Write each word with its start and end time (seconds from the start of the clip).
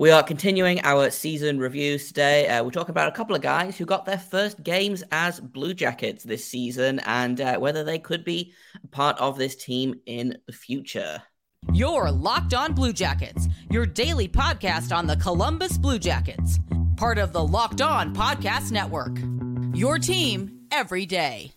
We 0.00 0.10
are 0.12 0.22
continuing 0.22 0.80
our 0.82 1.10
season 1.10 1.58
reviews 1.58 2.06
today. 2.06 2.48
Uh, 2.48 2.64
we're 2.64 2.70
talking 2.70 2.92
about 2.92 3.08
a 3.08 3.14
couple 3.14 3.36
of 3.36 3.42
guys 3.42 3.76
who 3.76 3.84
got 3.84 4.06
their 4.06 4.16
first 4.16 4.62
games 4.62 5.04
as 5.12 5.40
Blue 5.40 5.74
Jackets 5.74 6.24
this 6.24 6.42
season 6.42 7.00
and 7.00 7.38
uh, 7.38 7.58
whether 7.58 7.84
they 7.84 7.98
could 7.98 8.24
be 8.24 8.54
part 8.92 9.18
of 9.18 9.36
this 9.36 9.54
team 9.56 10.00
in 10.06 10.38
the 10.46 10.54
future. 10.54 11.22
You're 11.74 12.10
Locked 12.10 12.54
On 12.54 12.72
Blue 12.72 12.94
Jackets, 12.94 13.46
your 13.70 13.84
daily 13.84 14.26
podcast 14.26 14.96
on 14.96 15.06
the 15.06 15.16
Columbus 15.16 15.76
Blue 15.76 15.98
Jackets, 15.98 16.58
part 16.96 17.18
of 17.18 17.34
the 17.34 17.46
Locked 17.46 17.82
On 17.82 18.14
Podcast 18.14 18.72
Network. 18.72 19.18
Your 19.76 19.98
team 19.98 20.60
every 20.72 21.04
day. 21.04 21.52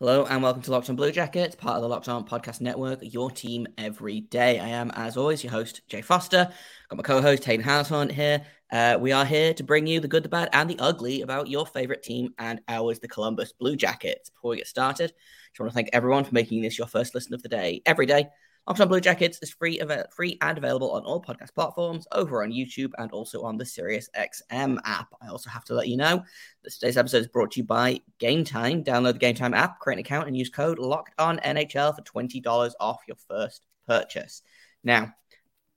Hello 0.00 0.26
and 0.26 0.44
welcome 0.44 0.62
to 0.62 0.70
Locked 0.70 0.88
On 0.90 0.94
Blue 0.94 1.10
Jackets, 1.10 1.56
part 1.56 1.74
of 1.74 1.82
the 1.82 1.88
Locked 1.88 2.08
On 2.08 2.24
Podcast 2.24 2.60
Network, 2.60 3.00
your 3.02 3.32
team 3.32 3.66
every 3.76 4.20
day. 4.20 4.60
I 4.60 4.68
am, 4.68 4.92
as 4.94 5.16
always, 5.16 5.42
your 5.42 5.50
host, 5.50 5.80
Jay 5.88 6.02
Foster. 6.02 6.48
Got 6.88 6.96
my 6.96 7.02
co 7.02 7.20
host, 7.20 7.44
Hayden 7.44 7.64
Houshorn 7.64 8.08
here. 8.08 8.42
Uh, 8.70 8.96
we 9.00 9.10
are 9.10 9.24
here 9.24 9.52
to 9.54 9.64
bring 9.64 9.88
you 9.88 9.98
the 9.98 10.06
good, 10.06 10.22
the 10.22 10.28
bad, 10.28 10.50
and 10.52 10.70
the 10.70 10.78
ugly 10.78 11.22
about 11.22 11.48
your 11.48 11.66
favorite 11.66 12.04
team 12.04 12.32
and 12.38 12.60
ours, 12.68 13.00
the 13.00 13.08
Columbus 13.08 13.52
Blue 13.52 13.74
Jackets. 13.74 14.30
Before 14.30 14.52
we 14.52 14.58
get 14.58 14.68
started, 14.68 15.10
I 15.10 15.50
just 15.50 15.58
want 15.58 15.72
to 15.72 15.74
thank 15.74 15.90
everyone 15.92 16.22
for 16.22 16.32
making 16.32 16.62
this 16.62 16.78
your 16.78 16.86
first 16.86 17.12
listen 17.12 17.34
of 17.34 17.42
the 17.42 17.48
day 17.48 17.82
every 17.84 18.06
day. 18.06 18.28
Locked 18.68 18.82
on 18.82 18.88
Blue 18.88 19.00
Jackets 19.00 19.38
is 19.40 19.48
free, 19.48 19.80
free 20.14 20.36
and 20.42 20.58
available 20.58 20.90
on 20.90 21.02
all 21.04 21.22
podcast 21.22 21.54
platforms, 21.54 22.06
over 22.12 22.42
on 22.42 22.52
YouTube, 22.52 22.90
and 22.98 23.10
also 23.12 23.40
on 23.40 23.56
the 23.56 23.64
SiriusXM 23.64 24.78
app. 24.84 25.06
I 25.22 25.28
also 25.28 25.48
have 25.48 25.64
to 25.64 25.74
let 25.74 25.88
you 25.88 25.96
know 25.96 26.22
that 26.62 26.70
today's 26.74 26.98
episode 26.98 27.22
is 27.22 27.28
brought 27.28 27.52
to 27.52 27.60
you 27.60 27.64
by 27.64 28.02
Game 28.18 28.44
Time. 28.44 28.84
Download 28.84 29.14
the 29.14 29.20
Game 29.20 29.34
Time 29.34 29.54
app, 29.54 29.80
create 29.80 29.94
an 29.94 30.00
account, 30.00 30.28
and 30.28 30.36
use 30.36 30.50
code 30.50 30.78
Locked 30.78 31.14
On 31.18 31.38
NHL 31.38 31.96
for 31.96 32.02
twenty 32.02 32.40
dollars 32.40 32.76
off 32.78 33.00
your 33.08 33.16
first 33.26 33.64
purchase. 33.86 34.42
Now, 34.84 35.14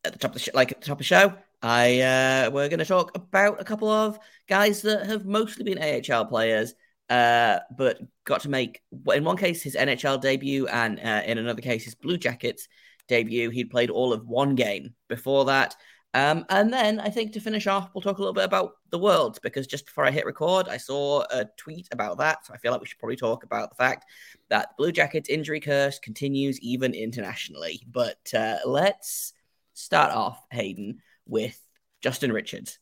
at 0.04 0.12
the 0.12 0.20
top 0.20 0.32
of 0.32 0.34
the 0.34 0.40
sh- 0.40 0.50
like 0.54 0.74
at 0.74 0.82
the 0.82 0.88
top 0.88 0.96
of 0.96 0.98
the 0.98 1.04
show, 1.06 1.34
I 1.62 2.02
uh, 2.02 2.52
we're 2.52 2.68
going 2.68 2.80
to 2.80 2.86
talk 2.86 3.16
about 3.16 3.62
a 3.62 3.64
couple 3.64 3.90
of 3.90 4.20
guys 4.50 4.82
that 4.82 5.06
have 5.06 5.26
mostly 5.26 5.64
been 5.64 5.80
AHL 5.82 6.26
players 6.26 6.74
uh, 7.12 7.60
but 7.78 8.00
got 8.24 8.42
to 8.42 8.50
make 8.50 8.82
in 9.14 9.24
one 9.26 9.36
case 9.36 9.62
his 9.62 9.76
NHL 9.76 10.22
debut, 10.22 10.66
and 10.68 10.98
uh, 11.00 11.22
in 11.26 11.38
another 11.38 11.62
case 11.62 11.84
his 11.84 11.94
Blue 11.94 12.18
Jackets 12.18 12.68
debut. 13.10 13.50
He'd 13.50 13.70
played 13.70 13.90
all 13.90 14.14
of 14.14 14.26
one 14.26 14.56
game 14.56 14.96
before 15.10 15.46
that. 15.46 15.76
Um, 16.14 16.46
and 16.50 16.74
then 16.74 17.00
I 17.00 17.10
think 17.10 17.34
to 17.34 17.40
finish 17.42 17.68
off, 17.68 17.90
we'll 17.94 18.02
talk 18.02 18.18
a 18.18 18.22
little 18.22 18.34
bit 18.34 18.44
about 18.46 18.74
the 18.90 19.00
world 19.00 19.40
because 19.44 19.68
just 19.68 19.86
before 19.86 20.06
I 20.06 20.12
hit 20.12 20.26
record, 20.26 20.68
I 20.68 20.78
saw 20.78 21.24
a 21.32 21.46
tweet 21.58 21.88
about 21.92 22.18
that. 22.18 22.46
So 22.46 22.54
I 22.54 22.58
feel 22.58 22.72
like 22.72 22.82
we 22.82 22.88
should 22.88 23.00
probably 23.00 23.16
talk 23.16 23.44
about 23.44 23.70
the 23.70 23.76
fact 23.76 24.06
that 24.50 24.76
Blue 24.78 24.92
Jackets 24.92 25.30
injury 25.30 25.60
curse 25.60 26.00
continues 26.00 26.60
even 26.62 26.94
internationally. 26.94 27.82
But 27.90 28.34
uh, 28.34 28.58
let's 28.66 29.34
start 29.74 30.12
off, 30.12 30.42
Hayden, 30.52 31.02
with 31.26 31.58
Justin 32.02 32.32
Richards, 32.32 32.80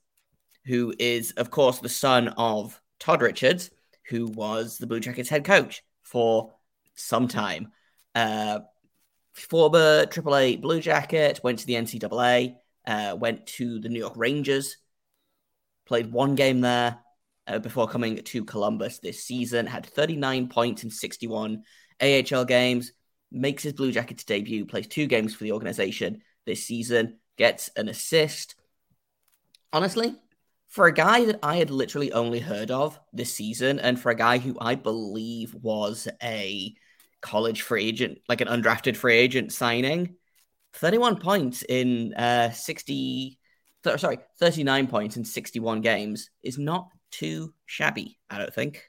who 0.66 0.94
is, 1.00 1.32
of 1.32 1.52
course, 1.52 1.80
the 1.80 1.90
son 1.90 2.30
of 2.30 2.80
Todd 3.00 3.22
Richards, 3.22 3.70
who 4.10 4.28
was 4.28 4.78
the 4.78 4.88
Blue 4.88 5.00
Jackets 5.00 5.30
head 5.30 5.46
coach 5.46 5.84
for 6.04 6.54
some 6.96 7.28
time. 7.28 7.72
Uh, 8.16 8.60
former 9.34 10.06
AAA 10.06 10.62
Blue 10.62 10.82
Jacket, 10.82 11.40
went 11.44 11.60
to 11.60 11.68
the 11.68 11.76
NCAA, 11.76 12.56
uh, 12.86 13.16
went 13.18 13.46
to 13.46 13.80
the 13.80 13.90
New 13.90 14.00
York 14.00 14.16
Rangers, 14.16 14.78
played 15.86 16.12
one 16.12 16.36
game 16.36 16.62
there 16.62 17.00
uh, 17.48 17.60
before 17.60 17.88
coming 17.88 18.18
to 18.18 18.46
Columbus 18.46 19.00
this 19.00 19.24
season, 19.24 19.66
had 19.66 19.86
39 19.86 20.50
points 20.50 20.84
in 20.84 20.90
61 20.90 21.64
AHL 22.02 22.46
games, 22.46 22.94
makes 23.32 23.64
his 23.64 23.74
Blue 23.74 23.92
Jackets 23.92 24.24
debut, 24.24 24.66
plays 24.66 24.88
two 24.88 25.08
games 25.08 25.36
for 25.36 25.44
the 25.44 25.52
organization 25.52 26.22
this 26.46 26.66
season, 26.66 27.18
gets 27.38 27.70
an 27.76 27.90
assist. 27.90 28.56
Honestly, 29.72 30.16
for 30.70 30.86
a 30.86 30.94
guy 30.94 31.26
that 31.26 31.40
I 31.42 31.58
had 31.58 31.72
literally 31.72 32.14
only 32.14 32.40
heard 32.40 32.72
of 32.72 33.00
this 33.12 33.34
season, 33.34 33.80
and 33.80 34.00
for 34.00 34.12
a 34.12 34.16
guy 34.16 34.38
who 34.38 34.56
I 34.62 34.76
believe 34.76 35.54
was 35.56 36.08
a 36.22 36.74
college 37.22 37.64
free 37.64 37.86
agent, 37.86 38.20
like 38.30 38.42
an 38.42 38.48
undrafted 38.48 38.96
free 38.96 39.18
agent 39.18 39.52
signing, 39.52 40.16
31 40.74 41.18
points 41.18 41.64
in 41.68 42.14
uh, 42.14 42.52
60, 42.52 43.40
th- 43.84 44.00
sorry, 44.00 44.20
39 44.40 44.88
points 44.88 45.18
in 45.18 45.26
61 45.26 45.82
games 45.82 46.30
is 46.44 46.60
not 46.60 46.90
too 47.10 47.52
shabby, 47.66 48.20
I 48.30 48.38
don't 48.38 48.54
think. 48.54 48.84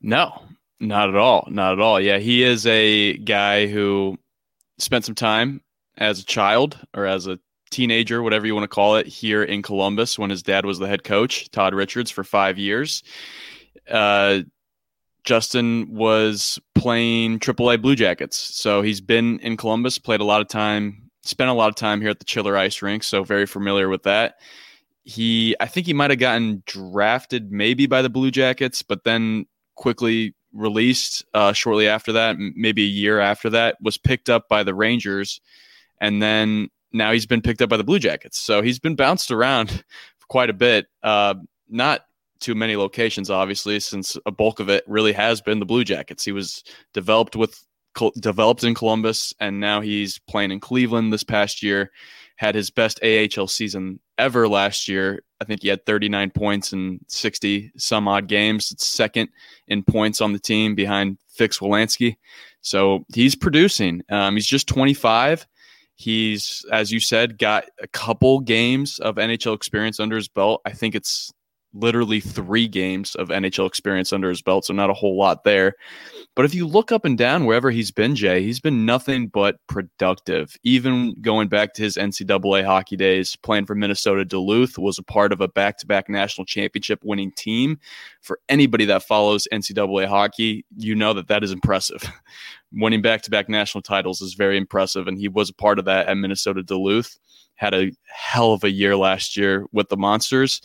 No, 0.00 0.42
not 0.80 1.08
at 1.08 1.16
all. 1.16 1.46
Not 1.48 1.74
at 1.74 1.80
all. 1.80 2.00
Yeah, 2.00 2.18
he 2.18 2.42
is 2.42 2.66
a 2.66 3.16
guy 3.16 3.68
who 3.68 4.18
spent 4.78 5.04
some 5.04 5.14
time 5.14 5.62
as 5.96 6.18
a 6.18 6.24
child 6.24 6.78
or 6.94 7.06
as 7.06 7.28
a 7.28 7.38
teenager, 7.70 8.22
whatever 8.22 8.46
you 8.46 8.54
want 8.54 8.64
to 8.64 8.68
call 8.68 8.96
it, 8.96 9.06
here 9.06 9.42
in 9.42 9.62
Columbus 9.62 10.18
when 10.18 10.30
his 10.30 10.42
dad 10.42 10.64
was 10.64 10.78
the 10.78 10.86
head 10.86 11.04
coach, 11.04 11.50
Todd 11.50 11.74
Richards, 11.74 12.10
for 12.10 12.24
five 12.24 12.58
years. 12.58 13.02
Uh, 13.90 14.40
Justin 15.24 15.88
was 15.90 16.58
playing 16.74 17.40
AAA 17.40 17.82
Blue 17.82 17.96
Jackets. 17.96 18.36
So 18.36 18.80
he's 18.80 19.00
been 19.00 19.40
in 19.40 19.56
Columbus, 19.56 19.98
played 19.98 20.20
a 20.20 20.24
lot 20.24 20.40
of 20.40 20.48
time, 20.48 21.10
spent 21.24 21.50
a 21.50 21.54
lot 21.54 21.68
of 21.68 21.74
time 21.74 22.00
here 22.00 22.10
at 22.10 22.20
the 22.20 22.24
Chiller 22.24 22.56
Ice 22.56 22.80
Rink. 22.80 23.02
So 23.02 23.24
very 23.24 23.46
familiar 23.46 23.88
with 23.88 24.04
that. 24.04 24.36
He, 25.02 25.54
I 25.60 25.66
think 25.66 25.86
he 25.86 25.92
might 25.92 26.10
have 26.10 26.18
gotten 26.18 26.62
drafted 26.66 27.52
maybe 27.52 27.86
by 27.86 28.02
the 28.02 28.08
Blue 28.08 28.30
Jackets, 28.30 28.82
but 28.82 29.04
then 29.04 29.46
quickly 29.74 30.34
released 30.52 31.24
uh, 31.34 31.52
shortly 31.52 31.88
after 31.88 32.12
that, 32.12 32.36
maybe 32.38 32.82
a 32.84 32.88
year 32.88 33.20
after 33.20 33.50
that, 33.50 33.76
was 33.80 33.98
picked 33.98 34.30
up 34.30 34.48
by 34.48 34.62
the 34.62 34.74
Rangers. 34.74 35.40
And 36.00 36.22
then 36.22 36.70
now 36.92 37.12
he's 37.12 37.26
been 37.26 37.42
picked 37.42 37.62
up 37.62 37.68
by 37.68 37.76
the 37.76 37.84
Blue 37.84 37.98
Jackets. 37.98 38.38
So 38.38 38.62
he's 38.62 38.78
been 38.78 38.96
bounced 38.96 39.30
around 39.30 39.84
quite 40.28 40.50
a 40.50 40.54
bit. 40.54 40.86
Uh, 41.02 41.34
not 41.68 42.02
too 42.40 42.54
many 42.54 42.76
locations, 42.76 43.30
obviously, 43.30 43.80
since 43.80 44.16
a 44.26 44.30
bulk 44.30 44.60
of 44.60 44.68
it 44.68 44.84
really 44.86 45.12
has 45.12 45.40
been 45.40 45.58
the 45.58 45.66
Blue 45.66 45.84
Jackets. 45.84 46.24
He 46.24 46.32
was 46.32 46.62
developed 46.92 47.36
with 47.36 47.62
developed 48.20 48.62
in 48.62 48.74
Columbus, 48.74 49.32
and 49.40 49.58
now 49.58 49.80
he's 49.80 50.18
playing 50.28 50.50
in 50.50 50.60
Cleveland 50.60 51.12
this 51.12 51.24
past 51.24 51.62
year. 51.62 51.90
Had 52.36 52.54
his 52.54 52.68
best 52.70 53.00
AHL 53.02 53.46
season 53.46 53.98
ever 54.18 54.46
last 54.46 54.88
year. 54.88 55.22
I 55.40 55.44
think 55.44 55.62
he 55.62 55.68
had 55.68 55.86
39 55.86 56.30
points 56.30 56.72
in 56.74 57.00
60 57.08 57.72
some 57.78 58.06
odd 58.08 58.28
games. 58.28 58.70
It's 58.70 58.86
second 58.86 59.30
in 59.68 59.82
points 59.82 60.20
on 60.20 60.34
the 60.34 60.38
team 60.38 60.74
behind 60.74 61.18
Fix 61.28 61.58
Wolansky. 61.58 62.16
So 62.60 63.06
he's 63.14 63.34
producing. 63.34 64.02
Um, 64.10 64.34
he's 64.34 64.46
just 64.46 64.68
25 64.68 65.46
He's, 65.96 66.64
as 66.70 66.92
you 66.92 67.00
said, 67.00 67.38
got 67.38 67.64
a 67.82 67.88
couple 67.88 68.40
games 68.40 68.98
of 68.98 69.16
NHL 69.16 69.54
experience 69.54 69.98
under 69.98 70.16
his 70.16 70.28
belt. 70.28 70.60
I 70.66 70.72
think 70.72 70.94
it's 70.94 71.32
literally 71.76 72.20
three 72.20 72.68
games 72.68 73.14
of 73.14 73.28
NHL 73.28 73.66
experience 73.66 74.12
under 74.12 74.28
his 74.28 74.42
belt, 74.42 74.64
so 74.64 74.74
not 74.74 74.90
a 74.90 74.94
whole 74.94 75.16
lot 75.16 75.44
there. 75.44 75.74
But 76.34 76.44
if 76.44 76.54
you 76.54 76.66
look 76.66 76.92
up 76.92 77.04
and 77.04 77.16
down 77.16 77.44
wherever 77.44 77.70
he's 77.70 77.90
been, 77.90 78.14
Jay, 78.14 78.42
he's 78.42 78.60
been 78.60 78.84
nothing 78.84 79.28
but 79.28 79.56
productive. 79.68 80.56
Even 80.64 81.14
going 81.20 81.48
back 81.48 81.74
to 81.74 81.82
his 81.82 81.96
NCAA 81.96 82.64
hockey 82.64 82.96
days, 82.96 83.36
playing 83.36 83.66
for 83.66 83.74
Minnesota 83.74 84.24
Duluth, 84.24 84.78
was 84.78 84.98
a 84.98 85.02
part 85.02 85.32
of 85.32 85.40
a 85.40 85.48
back 85.48 85.78
to 85.78 85.86
back 85.86 86.08
national 86.08 86.44
championship 86.44 87.00
winning 87.04 87.32
team. 87.32 87.78
For 88.20 88.38
anybody 88.48 88.84
that 88.86 89.02
follows 89.02 89.48
NCAA 89.52 90.06
hockey, 90.06 90.64
you 90.76 90.94
know 90.94 91.14
that 91.14 91.28
that 91.28 91.44
is 91.44 91.52
impressive. 91.52 92.10
winning 92.76 93.02
back 93.02 93.22
to 93.22 93.30
back 93.30 93.48
national 93.48 93.82
titles 93.82 94.20
is 94.20 94.34
very 94.34 94.56
impressive. 94.56 95.08
And 95.08 95.18
he 95.18 95.28
was 95.28 95.50
a 95.50 95.54
part 95.54 95.78
of 95.78 95.86
that 95.86 96.06
at 96.06 96.16
Minnesota 96.16 96.62
Duluth. 96.62 97.18
Had 97.54 97.74
a 97.74 97.90
hell 98.04 98.52
of 98.52 98.64
a 98.64 98.70
year 98.70 98.96
last 98.96 99.36
year 99.36 99.66
with 99.72 99.88
the 99.88 99.96
Monsters. 99.96 100.60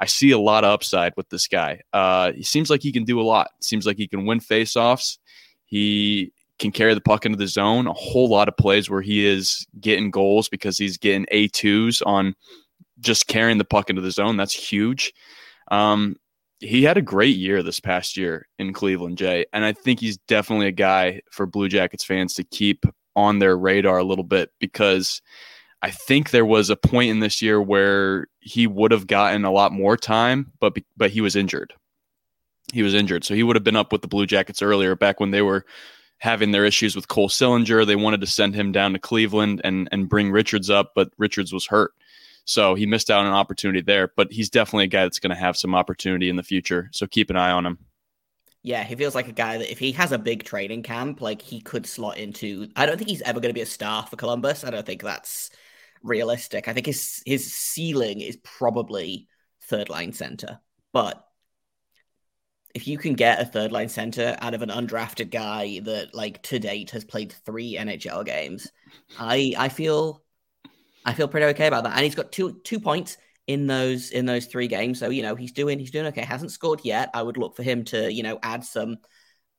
I 0.00 0.06
see 0.06 0.30
a 0.30 0.38
lot 0.38 0.64
of 0.64 0.70
upside 0.70 1.12
with 1.16 1.28
this 1.30 1.48
guy. 1.48 1.80
Uh, 1.92 2.32
he 2.32 2.44
seems 2.44 2.70
like 2.70 2.82
he 2.82 2.92
can 2.92 3.04
do 3.04 3.20
a 3.20 3.22
lot. 3.22 3.50
Seems 3.60 3.84
like 3.84 3.96
he 3.96 4.06
can 4.06 4.24
win 4.24 4.38
faceoffs. 4.38 5.18
He 5.64 6.32
can 6.60 6.70
carry 6.70 6.94
the 6.94 7.00
puck 7.00 7.26
into 7.26 7.36
the 7.36 7.48
zone. 7.48 7.88
A 7.88 7.92
whole 7.92 8.28
lot 8.28 8.48
of 8.48 8.56
plays 8.56 8.88
where 8.88 9.02
he 9.02 9.26
is 9.26 9.66
getting 9.80 10.10
goals 10.10 10.48
because 10.48 10.78
he's 10.78 10.96
getting 10.96 11.26
A2s 11.32 12.02
on 12.06 12.36
just 13.00 13.26
carrying 13.26 13.58
the 13.58 13.64
puck 13.64 13.90
into 13.90 14.02
the 14.02 14.10
zone. 14.12 14.36
That's 14.36 14.54
huge. 14.54 15.12
Um, 15.70 16.16
he 16.60 16.82
had 16.82 16.96
a 16.96 17.02
great 17.02 17.36
year 17.36 17.62
this 17.62 17.80
past 17.80 18.16
year 18.16 18.48
in 18.58 18.72
Cleveland, 18.72 19.18
Jay. 19.18 19.46
And 19.52 19.64
I 19.64 19.72
think 19.72 20.00
he's 20.00 20.16
definitely 20.16 20.66
a 20.66 20.72
guy 20.72 21.20
for 21.30 21.46
Blue 21.46 21.68
Jackets 21.68 22.04
fans 22.04 22.34
to 22.34 22.44
keep 22.44 22.84
on 23.14 23.38
their 23.38 23.56
radar 23.56 23.98
a 23.98 24.04
little 24.04 24.24
bit 24.24 24.50
because 24.58 25.22
I 25.82 25.90
think 25.90 26.30
there 26.30 26.46
was 26.46 26.70
a 26.70 26.76
point 26.76 27.10
in 27.10 27.20
this 27.20 27.40
year 27.40 27.60
where 27.62 28.26
he 28.40 28.66
would 28.66 28.90
have 28.90 29.06
gotten 29.06 29.44
a 29.44 29.52
lot 29.52 29.72
more 29.72 29.96
time, 29.96 30.52
but 30.58 30.76
but 30.96 31.10
he 31.10 31.20
was 31.20 31.36
injured. 31.36 31.74
He 32.72 32.82
was 32.82 32.94
injured, 32.94 33.24
so 33.24 33.34
he 33.34 33.42
would 33.42 33.56
have 33.56 33.64
been 33.64 33.76
up 33.76 33.92
with 33.92 34.02
the 34.02 34.08
Blue 34.08 34.26
Jackets 34.26 34.60
earlier, 34.60 34.94
back 34.94 35.20
when 35.20 35.30
they 35.30 35.42
were 35.42 35.64
having 36.18 36.50
their 36.50 36.64
issues 36.64 36.96
with 36.96 37.08
Cole 37.08 37.28
Sillinger. 37.28 37.86
They 37.86 37.96
wanted 37.96 38.20
to 38.20 38.26
send 38.26 38.54
him 38.54 38.72
down 38.72 38.92
to 38.92 38.98
Cleveland 38.98 39.60
and 39.62 39.88
and 39.92 40.08
bring 40.08 40.32
Richards 40.32 40.68
up, 40.68 40.92
but 40.94 41.10
Richards 41.16 41.52
was 41.52 41.66
hurt. 41.66 41.92
So 42.48 42.74
he 42.74 42.86
missed 42.86 43.10
out 43.10 43.20
on 43.20 43.26
an 43.26 43.34
opportunity 43.34 43.82
there, 43.82 44.10
but 44.16 44.32
he's 44.32 44.48
definitely 44.48 44.84
a 44.84 44.88
guy 44.88 45.02
that's 45.02 45.18
going 45.18 45.34
to 45.34 45.40
have 45.40 45.54
some 45.54 45.74
opportunity 45.74 46.30
in 46.30 46.36
the 46.36 46.42
future. 46.42 46.88
So 46.94 47.06
keep 47.06 47.28
an 47.28 47.36
eye 47.36 47.50
on 47.50 47.66
him. 47.66 47.78
Yeah, 48.62 48.84
he 48.84 48.96
feels 48.96 49.14
like 49.14 49.28
a 49.28 49.32
guy 49.32 49.58
that 49.58 49.70
if 49.70 49.78
he 49.78 49.92
has 49.92 50.12
a 50.12 50.18
big 50.18 50.44
training 50.44 50.82
camp, 50.82 51.20
like 51.20 51.42
he 51.42 51.60
could 51.60 51.84
slot 51.84 52.16
into. 52.16 52.68
I 52.74 52.86
don't 52.86 52.96
think 52.96 53.10
he's 53.10 53.20
ever 53.20 53.38
going 53.40 53.50
to 53.50 53.54
be 53.54 53.60
a 53.60 53.66
star 53.66 54.06
for 54.06 54.16
Columbus. 54.16 54.64
I 54.64 54.70
don't 54.70 54.86
think 54.86 55.02
that's 55.02 55.50
realistic. 56.02 56.68
I 56.68 56.72
think 56.72 56.86
his 56.86 57.22
his 57.26 57.52
ceiling 57.52 58.22
is 58.22 58.38
probably 58.42 59.28
third 59.64 59.90
line 59.90 60.14
center. 60.14 60.58
But 60.94 61.22
if 62.74 62.88
you 62.88 62.96
can 62.96 63.12
get 63.12 63.42
a 63.42 63.44
third 63.44 63.72
line 63.72 63.90
center 63.90 64.38
out 64.40 64.54
of 64.54 64.62
an 64.62 64.70
undrafted 64.70 65.30
guy 65.30 65.80
that 65.80 66.14
like 66.14 66.42
to 66.44 66.58
date 66.58 66.92
has 66.92 67.04
played 67.04 67.34
three 67.44 67.76
NHL 67.76 68.24
games, 68.24 68.72
I 69.18 69.52
I 69.58 69.68
feel 69.68 70.22
I 71.04 71.14
feel 71.14 71.28
pretty 71.28 71.46
okay 71.46 71.66
about 71.66 71.84
that. 71.84 71.94
And 71.94 72.04
he's 72.04 72.14
got 72.14 72.32
two 72.32 72.60
two 72.64 72.80
points 72.80 73.16
in 73.46 73.66
those 73.66 74.10
in 74.10 74.26
those 74.26 74.46
three 74.46 74.68
games. 74.68 74.98
So 74.98 75.10
you 75.10 75.22
know 75.22 75.34
he's 75.34 75.52
doing 75.52 75.78
he's 75.78 75.90
doing 75.90 76.06
okay. 76.06 76.22
Hasn't 76.22 76.52
scored 76.52 76.80
yet. 76.84 77.10
I 77.14 77.22
would 77.22 77.36
look 77.36 77.56
for 77.56 77.62
him 77.62 77.84
to 77.86 78.12
you 78.12 78.22
know 78.22 78.38
add 78.42 78.64
some 78.64 78.98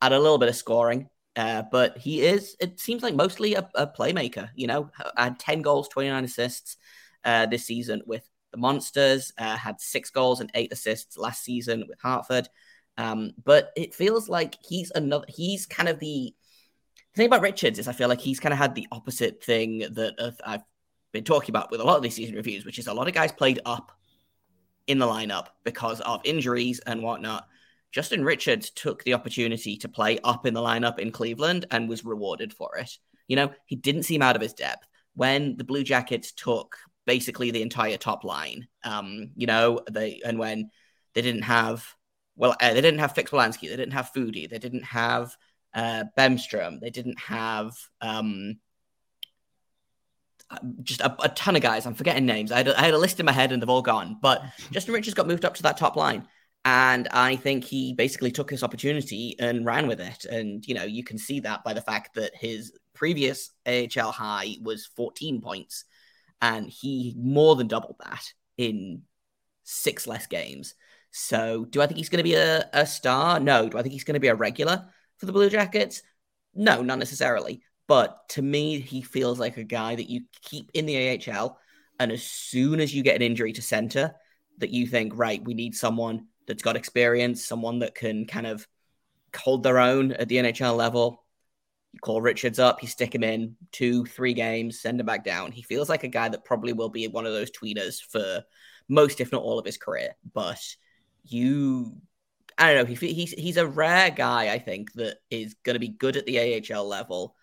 add 0.00 0.12
a 0.12 0.18
little 0.18 0.38
bit 0.38 0.48
of 0.48 0.56
scoring. 0.56 1.08
Uh, 1.36 1.62
but 1.70 1.96
he 1.98 2.22
is 2.22 2.56
it 2.60 2.80
seems 2.80 3.02
like 3.02 3.14
mostly 3.14 3.54
a, 3.54 3.68
a 3.74 3.86
playmaker. 3.86 4.48
You 4.54 4.68
know, 4.68 4.90
had 5.16 5.38
ten 5.38 5.62
goals, 5.62 5.88
twenty 5.88 6.08
nine 6.08 6.24
assists 6.24 6.76
uh, 7.24 7.46
this 7.46 7.66
season 7.66 8.02
with 8.06 8.28
the 8.52 8.58
Monsters. 8.58 9.32
Uh, 9.36 9.56
had 9.56 9.80
six 9.80 10.10
goals 10.10 10.40
and 10.40 10.50
eight 10.54 10.72
assists 10.72 11.16
last 11.16 11.44
season 11.44 11.84
with 11.88 12.00
Hartford. 12.00 12.48
Um, 12.96 13.32
but 13.44 13.70
it 13.76 13.94
feels 13.94 14.28
like 14.28 14.56
he's 14.62 14.92
another. 14.94 15.24
He's 15.28 15.66
kind 15.66 15.88
of 15.88 15.98
the, 16.00 16.34
the 17.14 17.16
thing 17.16 17.26
about 17.26 17.42
Richards 17.42 17.78
is 17.78 17.88
I 17.88 17.92
feel 17.92 18.08
like 18.08 18.20
he's 18.20 18.40
kind 18.40 18.52
of 18.52 18.58
had 18.58 18.74
the 18.74 18.88
opposite 18.92 19.42
thing 19.42 19.78
that 19.78 20.36
I've 20.44 20.62
been 21.12 21.24
talking 21.24 21.52
about 21.52 21.70
with 21.70 21.80
a 21.80 21.84
lot 21.84 21.96
of 21.96 22.02
these 22.02 22.14
season 22.14 22.36
reviews, 22.36 22.64
which 22.64 22.78
is 22.78 22.86
a 22.86 22.94
lot 22.94 23.08
of 23.08 23.14
guys 23.14 23.32
played 23.32 23.60
up 23.66 23.92
in 24.86 24.98
the 24.98 25.06
lineup 25.06 25.46
because 25.64 26.00
of 26.00 26.20
injuries 26.24 26.80
and 26.80 27.02
whatnot. 27.02 27.46
Justin 27.92 28.24
Richards 28.24 28.70
took 28.70 29.02
the 29.04 29.14
opportunity 29.14 29.76
to 29.76 29.88
play 29.88 30.18
up 30.22 30.46
in 30.46 30.54
the 30.54 30.60
lineup 30.60 30.98
in 30.98 31.10
Cleveland 31.10 31.66
and 31.70 31.88
was 31.88 32.04
rewarded 32.04 32.52
for 32.52 32.76
it. 32.76 32.90
You 33.26 33.36
know, 33.36 33.52
he 33.66 33.76
didn't 33.76 34.04
seem 34.04 34.22
out 34.22 34.36
of 34.36 34.42
his 34.42 34.52
depth. 34.52 34.86
When 35.14 35.56
the 35.56 35.64
Blue 35.64 35.82
Jackets 35.82 36.32
took 36.32 36.76
basically 37.06 37.50
the 37.50 37.62
entire 37.62 37.96
top 37.96 38.22
line, 38.24 38.68
um, 38.84 39.32
you 39.34 39.46
know, 39.46 39.80
they 39.90 40.20
and 40.24 40.38
when 40.38 40.70
they 41.14 41.22
didn't 41.22 41.42
have 41.42 41.84
well, 42.36 42.56
uh, 42.60 42.72
they 42.72 42.80
didn't 42.80 43.00
have 43.00 43.14
Fix 43.14 43.32
Wolansky, 43.32 43.68
they 43.68 43.76
didn't 43.76 43.92
have 43.92 44.12
Foudy, 44.14 44.48
they 44.48 44.58
didn't 44.58 44.84
have 44.84 45.36
uh, 45.74 46.04
Bemstrom, 46.16 46.80
they 46.80 46.90
didn't 46.90 47.18
have 47.18 47.76
um, 48.00 48.56
just 50.82 51.00
a, 51.00 51.14
a, 51.22 51.28
ton 51.30 51.56
of 51.56 51.62
guys. 51.62 51.86
I'm 51.86 51.94
forgetting 51.94 52.26
names. 52.26 52.52
I 52.52 52.58
had, 52.58 52.68
a, 52.68 52.78
I 52.78 52.84
had 52.84 52.94
a 52.94 52.98
list 52.98 53.20
in 53.20 53.26
my 53.26 53.32
head 53.32 53.52
and 53.52 53.62
they've 53.62 53.68
all 53.68 53.82
gone. 53.82 54.18
But 54.20 54.42
Justin 54.72 54.94
Richards 54.94 55.14
got 55.14 55.28
moved 55.28 55.44
up 55.44 55.54
to 55.54 55.62
that 55.64 55.76
top 55.76 55.96
line. 55.96 56.26
And 56.64 57.08
I 57.10 57.36
think 57.36 57.64
he 57.64 57.94
basically 57.94 58.30
took 58.30 58.50
his 58.50 58.62
opportunity 58.62 59.34
and 59.38 59.64
ran 59.64 59.86
with 59.86 60.00
it. 60.00 60.26
And, 60.26 60.66
you 60.66 60.74
know, 60.74 60.84
you 60.84 61.02
can 61.02 61.16
see 61.16 61.40
that 61.40 61.64
by 61.64 61.72
the 61.72 61.80
fact 61.80 62.14
that 62.14 62.34
his 62.34 62.72
previous 62.94 63.50
AHL 63.66 64.12
high 64.12 64.56
was 64.62 64.86
14 64.96 65.40
points. 65.40 65.84
And 66.42 66.68
he 66.68 67.14
more 67.16 67.56
than 67.56 67.68
doubled 67.68 67.96
that 68.04 68.24
in 68.58 69.02
six 69.64 70.06
less 70.06 70.26
games. 70.26 70.74
So 71.12 71.64
do 71.64 71.80
I 71.80 71.86
think 71.86 71.98
he's 71.98 72.08
going 72.08 72.18
to 72.18 72.24
be 72.24 72.34
a, 72.34 72.68
a 72.72 72.86
star? 72.86 73.40
No. 73.40 73.68
Do 73.68 73.78
I 73.78 73.82
think 73.82 73.92
he's 73.92 74.04
going 74.04 74.14
to 74.14 74.20
be 74.20 74.28
a 74.28 74.34
regular 74.34 74.86
for 75.16 75.26
the 75.26 75.32
Blue 75.32 75.48
Jackets? 75.48 76.02
No, 76.54 76.82
not 76.82 76.98
necessarily. 76.98 77.62
But 77.90 78.28
to 78.28 78.42
me, 78.42 78.78
he 78.78 79.02
feels 79.02 79.40
like 79.40 79.56
a 79.56 79.64
guy 79.64 79.96
that 79.96 80.08
you 80.08 80.20
keep 80.42 80.70
in 80.74 80.86
the 80.86 81.18
AHL. 81.28 81.58
And 81.98 82.12
as 82.12 82.22
soon 82.22 82.78
as 82.78 82.94
you 82.94 83.02
get 83.02 83.16
an 83.16 83.22
injury 83.22 83.52
to 83.54 83.62
center, 83.62 84.14
that 84.58 84.70
you 84.70 84.86
think, 84.86 85.18
right, 85.18 85.44
we 85.44 85.54
need 85.54 85.74
someone 85.74 86.28
that's 86.46 86.62
got 86.62 86.76
experience, 86.76 87.44
someone 87.44 87.80
that 87.80 87.96
can 87.96 88.26
kind 88.26 88.46
of 88.46 88.64
hold 89.36 89.64
their 89.64 89.80
own 89.80 90.12
at 90.12 90.28
the 90.28 90.36
NHL 90.36 90.76
level. 90.76 91.24
You 91.92 91.98
call 91.98 92.22
Richards 92.22 92.60
up, 92.60 92.80
you 92.80 92.86
stick 92.86 93.12
him 93.12 93.24
in 93.24 93.56
two, 93.72 94.06
three 94.06 94.34
games, 94.34 94.80
send 94.80 95.00
him 95.00 95.06
back 95.06 95.24
down. 95.24 95.50
He 95.50 95.62
feels 95.62 95.88
like 95.88 96.04
a 96.04 96.08
guy 96.08 96.28
that 96.28 96.44
probably 96.44 96.72
will 96.72 96.90
be 96.90 97.08
one 97.08 97.26
of 97.26 97.32
those 97.32 97.50
tweeners 97.50 98.00
for 98.00 98.44
most, 98.88 99.20
if 99.20 99.32
not 99.32 99.42
all, 99.42 99.58
of 99.58 99.66
his 99.66 99.78
career. 99.78 100.14
But 100.32 100.64
you, 101.24 102.00
I 102.56 102.72
don't 102.72 102.88
know, 102.88 102.94
he, 102.94 103.12
he's 103.12 103.32
he's 103.32 103.56
a 103.56 103.66
rare 103.66 104.10
guy. 104.10 104.54
I 104.54 104.60
think 104.60 104.92
that 104.92 105.16
is 105.28 105.56
going 105.64 105.74
to 105.74 105.80
be 105.80 105.88
good 105.88 106.16
at 106.16 106.26
the 106.26 106.64
AHL 106.72 106.86
level 106.86 107.34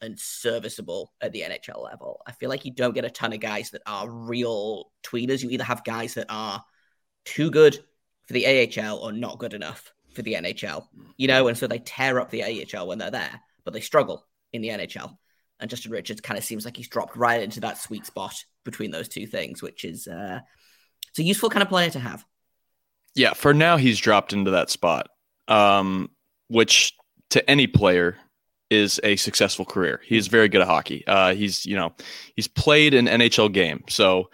and 0.00 0.18
serviceable 0.18 1.12
at 1.20 1.32
the 1.32 1.42
NHL 1.42 1.82
level. 1.82 2.20
I 2.26 2.32
feel 2.32 2.50
like 2.50 2.64
you 2.64 2.72
don't 2.72 2.94
get 2.94 3.04
a 3.04 3.10
ton 3.10 3.32
of 3.32 3.40
guys 3.40 3.70
that 3.70 3.82
are 3.86 4.08
real 4.08 4.90
tweeners. 5.02 5.42
You 5.42 5.50
either 5.50 5.64
have 5.64 5.84
guys 5.84 6.14
that 6.14 6.26
are 6.28 6.62
too 7.24 7.50
good 7.50 7.78
for 8.26 8.32
the 8.32 8.46
AHL 8.46 8.98
or 8.98 9.12
not 9.12 9.38
good 9.38 9.54
enough 9.54 9.92
for 10.14 10.22
the 10.22 10.34
NHL, 10.34 10.86
you 11.16 11.28
know, 11.28 11.48
and 11.48 11.56
so 11.56 11.66
they 11.66 11.78
tear 11.78 12.18
up 12.18 12.30
the 12.30 12.42
AHL 12.42 12.86
when 12.86 12.98
they're 12.98 13.10
there, 13.10 13.40
but 13.64 13.74
they 13.74 13.80
struggle 13.80 14.26
in 14.52 14.62
the 14.62 14.68
NHL. 14.68 15.16
And 15.60 15.70
Justin 15.70 15.92
Richards 15.92 16.20
kind 16.20 16.36
of 16.36 16.44
seems 16.44 16.64
like 16.64 16.76
he's 16.76 16.88
dropped 16.88 17.16
right 17.16 17.42
into 17.42 17.60
that 17.60 17.78
sweet 17.78 18.06
spot 18.06 18.34
between 18.64 18.90
those 18.90 19.08
two 19.08 19.26
things, 19.26 19.62
which 19.62 19.84
is 19.84 20.06
uh, 20.06 20.40
it's 21.08 21.18
a 21.18 21.22
useful 21.22 21.50
kind 21.50 21.62
of 21.62 21.68
player 21.68 21.90
to 21.90 21.98
have. 21.98 22.24
Yeah, 23.14 23.32
for 23.32 23.54
now 23.54 23.78
he's 23.78 23.98
dropped 23.98 24.32
into 24.34 24.50
that 24.50 24.68
spot, 24.68 25.08
um, 25.48 26.10
which 26.48 26.92
to 27.30 27.48
any 27.48 27.66
player 27.66 28.16
is 28.70 29.00
a 29.04 29.16
successful 29.16 29.64
career. 29.64 30.00
He's 30.04 30.26
very 30.26 30.48
good 30.48 30.60
at 30.60 30.66
hockey. 30.66 31.06
Uh, 31.06 31.34
he's 31.34 31.64
you 31.66 31.76
know 31.76 31.94
he's 32.34 32.48
played 32.48 32.94
an 32.94 33.06
NHL 33.06 33.52
game, 33.52 33.84
so 33.88 34.30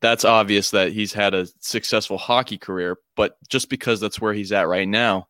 that's 0.00 0.24
obvious 0.24 0.70
that 0.70 0.92
he's 0.92 1.12
had 1.12 1.34
a 1.34 1.46
successful 1.60 2.18
hockey 2.18 2.58
career. 2.58 2.98
But 3.16 3.36
just 3.48 3.70
because 3.70 4.00
that's 4.00 4.20
where 4.20 4.34
he's 4.34 4.52
at 4.52 4.68
right 4.68 4.88
now, 4.88 5.28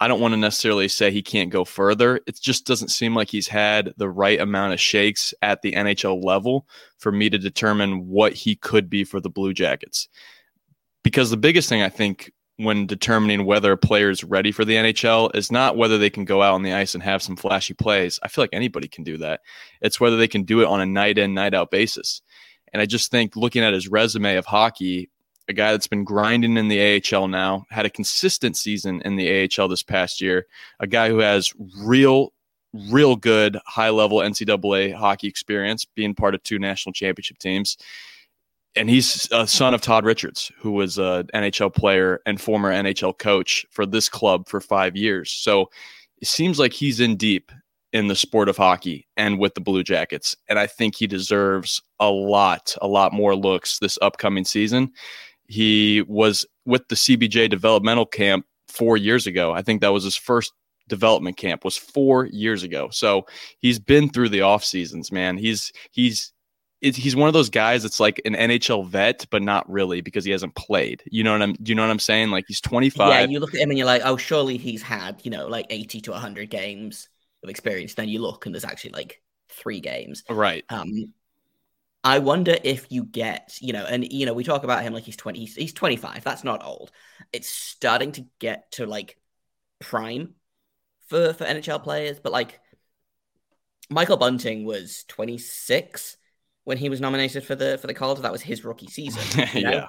I 0.00 0.08
don't 0.08 0.20
want 0.20 0.32
to 0.32 0.38
necessarily 0.38 0.88
say 0.88 1.10
he 1.10 1.22
can't 1.22 1.50
go 1.50 1.64
further. 1.64 2.20
It 2.26 2.38
just 2.40 2.66
doesn't 2.66 2.88
seem 2.88 3.14
like 3.14 3.28
he's 3.28 3.48
had 3.48 3.94
the 3.96 4.08
right 4.08 4.40
amount 4.40 4.72
of 4.72 4.80
shakes 4.80 5.32
at 5.42 5.62
the 5.62 5.72
NHL 5.72 6.24
level 6.24 6.66
for 6.98 7.12
me 7.12 7.30
to 7.30 7.38
determine 7.38 8.08
what 8.08 8.32
he 8.32 8.56
could 8.56 8.90
be 8.90 9.04
for 9.04 9.20
the 9.20 9.30
Blue 9.30 9.54
Jackets. 9.54 10.08
Because 11.04 11.30
the 11.30 11.36
biggest 11.36 11.68
thing 11.68 11.82
I 11.82 11.88
think 11.88 12.32
when 12.56 12.86
determining 12.86 13.44
whether 13.44 13.72
a 13.72 13.78
player 13.78 14.10
is 14.10 14.24
ready 14.24 14.52
for 14.52 14.64
the 14.64 14.74
NHL 14.74 15.34
is 15.34 15.50
not 15.50 15.76
whether 15.76 15.98
they 15.98 16.10
can 16.10 16.24
go 16.24 16.42
out 16.42 16.54
on 16.54 16.62
the 16.62 16.72
ice 16.72 16.94
and 16.94 17.02
have 17.02 17.22
some 17.22 17.36
flashy 17.36 17.74
plays. 17.74 18.20
I 18.22 18.28
feel 18.28 18.42
like 18.42 18.50
anybody 18.52 18.88
can 18.88 19.04
do 19.04 19.16
that. 19.18 19.40
It's 19.80 20.00
whether 20.00 20.16
they 20.16 20.28
can 20.28 20.42
do 20.42 20.60
it 20.60 20.66
on 20.66 20.80
a 20.80 20.86
night 20.86 21.18
in, 21.18 21.34
night 21.34 21.54
out 21.54 21.70
basis. 21.70 22.20
And 22.72 22.80
I 22.80 22.86
just 22.86 23.10
think 23.10 23.36
looking 23.36 23.62
at 23.62 23.74
his 23.74 23.88
resume 23.88 24.36
of 24.36 24.46
hockey, 24.46 25.10
a 25.48 25.52
guy 25.52 25.72
that's 25.72 25.88
been 25.88 26.04
grinding 26.04 26.56
in 26.56 26.68
the 26.68 27.02
AHL 27.12 27.28
now, 27.28 27.64
had 27.70 27.86
a 27.86 27.90
consistent 27.90 28.56
season 28.56 29.02
in 29.04 29.16
the 29.16 29.50
AHL 29.58 29.68
this 29.68 29.82
past 29.82 30.20
year, 30.20 30.46
a 30.78 30.86
guy 30.86 31.08
who 31.08 31.18
has 31.18 31.52
real, 31.82 32.32
real 32.90 33.16
good 33.16 33.58
high 33.66 33.90
level 33.90 34.18
NCAA 34.18 34.94
hockey 34.94 35.26
experience, 35.26 35.84
being 35.84 36.14
part 36.14 36.34
of 36.34 36.42
two 36.42 36.58
national 36.58 36.92
championship 36.92 37.38
teams 37.38 37.76
and 38.74 38.88
he's 38.88 39.28
a 39.32 39.46
son 39.46 39.74
of 39.74 39.80
Todd 39.80 40.04
Richards, 40.04 40.50
who 40.58 40.72
was 40.72 40.98
an 40.98 41.28
NHL 41.34 41.74
player 41.74 42.20
and 42.26 42.40
former 42.40 42.72
NHL 42.72 43.18
coach 43.18 43.66
for 43.70 43.84
this 43.84 44.08
club 44.08 44.48
for 44.48 44.60
five 44.60 44.96
years. 44.96 45.30
So 45.30 45.70
it 46.20 46.28
seems 46.28 46.58
like 46.58 46.72
he's 46.72 47.00
in 47.00 47.16
deep 47.16 47.52
in 47.92 48.08
the 48.08 48.16
sport 48.16 48.48
of 48.48 48.56
hockey 48.56 49.06
and 49.16 49.38
with 49.38 49.54
the 49.54 49.60
Blue 49.60 49.82
Jackets. 49.82 50.34
And 50.48 50.58
I 50.58 50.66
think 50.66 50.96
he 50.96 51.06
deserves 51.06 51.82
a 52.00 52.10
lot, 52.10 52.74
a 52.80 52.88
lot 52.88 53.12
more 53.12 53.36
looks 53.36 53.78
this 53.78 53.98
upcoming 54.00 54.44
season. 54.44 54.92
He 55.46 56.02
was 56.08 56.46
with 56.64 56.88
the 56.88 56.94
CBJ 56.94 57.50
developmental 57.50 58.06
camp 58.06 58.46
four 58.68 58.96
years 58.96 59.26
ago. 59.26 59.52
I 59.52 59.60
think 59.60 59.82
that 59.82 59.92
was 59.92 60.04
his 60.04 60.16
first 60.16 60.52
development 60.88 61.36
camp 61.36 61.64
was 61.64 61.76
four 61.76 62.26
years 62.26 62.62
ago. 62.62 62.88
So 62.90 63.26
he's 63.58 63.78
been 63.78 64.08
through 64.08 64.30
the 64.30 64.40
off 64.40 64.64
seasons, 64.64 65.12
man. 65.12 65.36
He's 65.36 65.72
he's 65.90 66.32
it, 66.82 66.96
he's 66.96 67.14
one 67.14 67.28
of 67.28 67.32
those 67.32 67.48
guys 67.48 67.84
that's 67.84 68.00
like 68.00 68.20
an 68.24 68.34
NHL 68.34 68.86
vet, 68.88 69.24
but 69.30 69.40
not 69.40 69.70
really 69.70 70.00
because 70.00 70.24
he 70.24 70.32
hasn't 70.32 70.56
played. 70.56 71.02
You 71.06 71.22
know 71.22 71.32
what 71.32 71.40
I'm? 71.40 71.52
Do 71.54 71.70
you 71.70 71.76
know 71.76 71.82
what 71.82 71.90
I'm 71.90 72.00
saying? 72.00 72.30
Like 72.30 72.44
he's 72.48 72.60
25. 72.60 73.08
Yeah, 73.08 73.24
you 73.26 73.38
look 73.38 73.54
at 73.54 73.60
him 73.60 73.70
and 73.70 73.78
you're 73.78 73.86
like, 73.86 74.02
oh, 74.04 74.16
surely 74.16 74.56
he's 74.58 74.82
had 74.82 75.20
you 75.24 75.30
know 75.30 75.46
like 75.46 75.66
80 75.70 76.00
to 76.02 76.10
100 76.10 76.50
games 76.50 77.08
of 77.44 77.48
experience. 77.48 77.94
Then 77.94 78.08
you 78.08 78.20
look 78.20 78.46
and 78.46 78.54
there's 78.54 78.64
actually 78.64 78.90
like 78.90 79.22
three 79.48 79.80
games. 79.80 80.24
Right. 80.28 80.64
Um, 80.68 81.14
I 82.02 82.18
wonder 82.18 82.56
if 82.64 82.90
you 82.90 83.04
get 83.04 83.56
you 83.60 83.72
know, 83.72 83.84
and 83.84 84.12
you 84.12 84.26
know, 84.26 84.34
we 84.34 84.42
talk 84.42 84.64
about 84.64 84.82
him 84.82 84.92
like 84.92 85.04
he's 85.04 85.16
20. 85.16 85.38
He's, 85.38 85.54
he's 85.54 85.72
25. 85.72 86.24
That's 86.24 86.42
not 86.42 86.64
old. 86.64 86.90
It's 87.32 87.48
starting 87.48 88.10
to 88.12 88.26
get 88.40 88.72
to 88.72 88.86
like 88.86 89.16
prime 89.78 90.34
for 91.06 91.32
for 91.32 91.44
NHL 91.44 91.84
players, 91.84 92.18
but 92.18 92.32
like 92.32 92.58
Michael 93.88 94.16
Bunting 94.16 94.64
was 94.64 95.04
26 95.06 96.16
when 96.64 96.78
he 96.78 96.88
was 96.88 97.00
nominated 97.00 97.44
for 97.44 97.54
the 97.54 97.78
for 97.78 97.86
the 97.86 97.94
Calder. 97.94 98.22
That 98.22 98.32
was 98.32 98.42
his 98.42 98.64
rookie 98.64 98.88
season. 98.88 99.46
You 99.54 99.62
know? 99.62 99.70
yeah. 99.70 99.86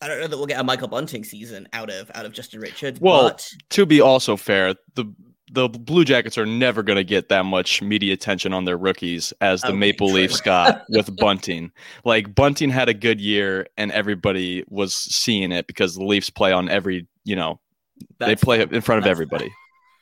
I 0.00 0.08
don't 0.08 0.20
know 0.20 0.26
that 0.26 0.36
we'll 0.36 0.46
get 0.46 0.60
a 0.60 0.64
Michael 0.64 0.88
Bunting 0.88 1.24
season 1.24 1.66
out 1.72 1.90
of 1.90 2.10
out 2.14 2.26
of 2.26 2.32
Justin 2.32 2.60
Richards. 2.60 3.00
Well, 3.00 3.30
but... 3.30 3.48
to 3.70 3.86
be 3.86 4.00
also 4.00 4.36
fair, 4.36 4.74
the 4.94 5.12
the 5.50 5.68
Blue 5.68 6.04
Jackets 6.04 6.36
are 6.36 6.46
never 6.46 6.82
going 6.82 6.96
to 6.96 7.04
get 7.04 7.28
that 7.28 7.44
much 7.44 7.80
media 7.80 8.12
attention 8.12 8.52
on 8.52 8.64
their 8.64 8.76
rookies 8.76 9.32
as 9.40 9.62
the 9.62 9.68
Okay, 9.68 9.76
Maple 9.76 10.08
true. 10.08 10.16
Leafs 10.16 10.40
got 10.40 10.84
with 10.88 11.16
Bunting. 11.16 11.70
Like 12.04 12.34
Bunting 12.34 12.70
had 12.70 12.88
a 12.88 12.94
good 12.94 13.20
year, 13.20 13.66
and 13.76 13.92
everybody 13.92 14.64
was 14.68 14.94
seeing 14.94 15.52
it 15.52 15.66
because 15.66 15.94
the 15.94 16.04
Leafs 16.04 16.28
play 16.28 16.52
on 16.52 16.68
every, 16.68 17.06
you 17.24 17.36
know, 17.36 17.60
they 18.18 18.36
play 18.36 18.60
in 18.62 18.80
front 18.80 19.04
of 19.04 19.06
everybody. 19.06 19.52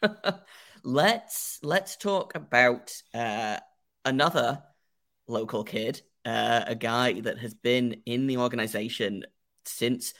let's 0.84 1.58
let's 1.62 1.96
talk 1.96 2.34
about 2.34 2.92
uh, 3.14 3.58
another 4.04 4.62
local 5.26 5.64
kid, 5.64 6.02
uh, 6.24 6.64
a 6.66 6.74
guy 6.74 7.20
that 7.20 7.38
has 7.38 7.54
been 7.54 8.02
in 8.06 8.26
the 8.26 8.38
organization 8.38 9.24
since 9.64 10.12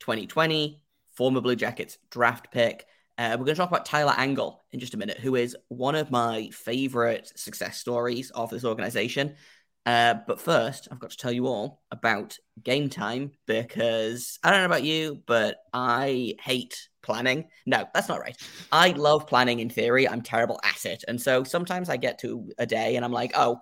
2020, 0.00 0.82
former 1.14 1.40
Blue 1.40 1.56
Jackets 1.56 1.98
draft 2.10 2.52
pick. 2.52 2.86
Uh, 3.16 3.36
we're 3.38 3.44
going 3.44 3.54
to 3.54 3.60
talk 3.60 3.70
about 3.70 3.86
Tyler 3.86 4.14
Angle 4.16 4.60
in 4.72 4.80
just 4.80 4.94
a 4.94 4.96
minute, 4.96 5.18
who 5.18 5.36
is 5.36 5.56
one 5.68 5.94
of 5.94 6.10
my 6.10 6.50
favorite 6.52 7.30
success 7.36 7.78
stories 7.78 8.30
of 8.30 8.50
this 8.50 8.64
organization. 8.64 9.36
Uh, 9.86 10.14
but 10.26 10.40
first, 10.40 10.88
I've 10.90 10.98
got 10.98 11.10
to 11.10 11.16
tell 11.16 11.30
you 11.30 11.46
all 11.46 11.82
about 11.90 12.38
game 12.62 12.88
time 12.88 13.32
because 13.46 14.38
I 14.42 14.50
don't 14.50 14.60
know 14.60 14.66
about 14.66 14.82
you, 14.82 15.22
but 15.26 15.58
I 15.72 16.34
hate 16.40 16.88
planning. 17.02 17.48
No, 17.66 17.84
that's 17.92 18.08
not 18.08 18.20
right. 18.20 18.36
I 18.72 18.90
love 18.90 19.26
planning 19.26 19.60
in 19.60 19.68
theory. 19.68 20.08
I'm 20.08 20.22
terrible 20.22 20.58
at 20.64 20.86
it. 20.86 21.04
And 21.06 21.20
so 21.20 21.44
sometimes 21.44 21.90
I 21.90 21.98
get 21.98 22.18
to 22.20 22.50
a 22.58 22.66
day 22.66 22.96
and 22.96 23.04
I'm 23.04 23.12
like, 23.12 23.32
oh, 23.36 23.60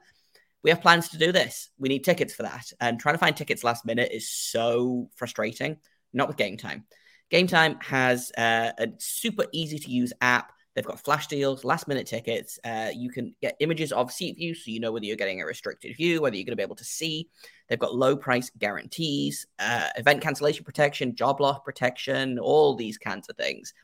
we 0.62 0.70
have 0.70 0.80
plans 0.80 1.08
to 1.10 1.18
do 1.18 1.32
this. 1.32 1.70
We 1.78 1.88
need 1.88 2.04
tickets 2.04 2.34
for 2.34 2.44
that. 2.44 2.72
And 2.80 2.98
trying 2.98 3.14
to 3.14 3.18
find 3.18 3.36
tickets 3.36 3.64
last 3.64 3.84
minute 3.84 4.10
is 4.12 4.28
so 4.28 5.10
frustrating. 5.16 5.78
Not 6.12 6.28
with 6.28 6.36
Game 6.36 6.56
Time. 6.56 6.84
Game 7.30 7.46
Time 7.46 7.78
has 7.80 8.30
uh, 8.36 8.72
a 8.78 8.88
super 8.98 9.46
easy 9.52 9.78
to 9.78 9.90
use 9.90 10.12
app. 10.20 10.52
They've 10.74 10.84
got 10.84 11.00
flash 11.00 11.26
deals, 11.26 11.64
last 11.64 11.86
minute 11.86 12.06
tickets. 12.06 12.58
Uh, 12.64 12.90
you 12.94 13.10
can 13.10 13.34
get 13.42 13.56
images 13.60 13.92
of 13.92 14.10
seat 14.10 14.36
view 14.36 14.54
so 14.54 14.70
you 14.70 14.80
know 14.80 14.92
whether 14.92 15.04
you're 15.04 15.16
getting 15.16 15.42
a 15.42 15.46
restricted 15.46 15.96
view, 15.96 16.22
whether 16.22 16.36
you're 16.36 16.46
going 16.46 16.52
to 16.52 16.56
be 16.56 16.62
able 16.62 16.76
to 16.76 16.84
see. 16.84 17.28
They've 17.68 17.78
got 17.78 17.94
low 17.94 18.16
price 18.16 18.50
guarantees, 18.58 19.46
uh, 19.58 19.88
event 19.96 20.22
cancellation 20.22 20.64
protection, 20.64 21.14
job 21.14 21.40
loss 21.40 21.60
protection, 21.64 22.38
all 22.38 22.74
these 22.74 22.96
kinds 22.96 23.28
of 23.28 23.36
things. 23.36 23.74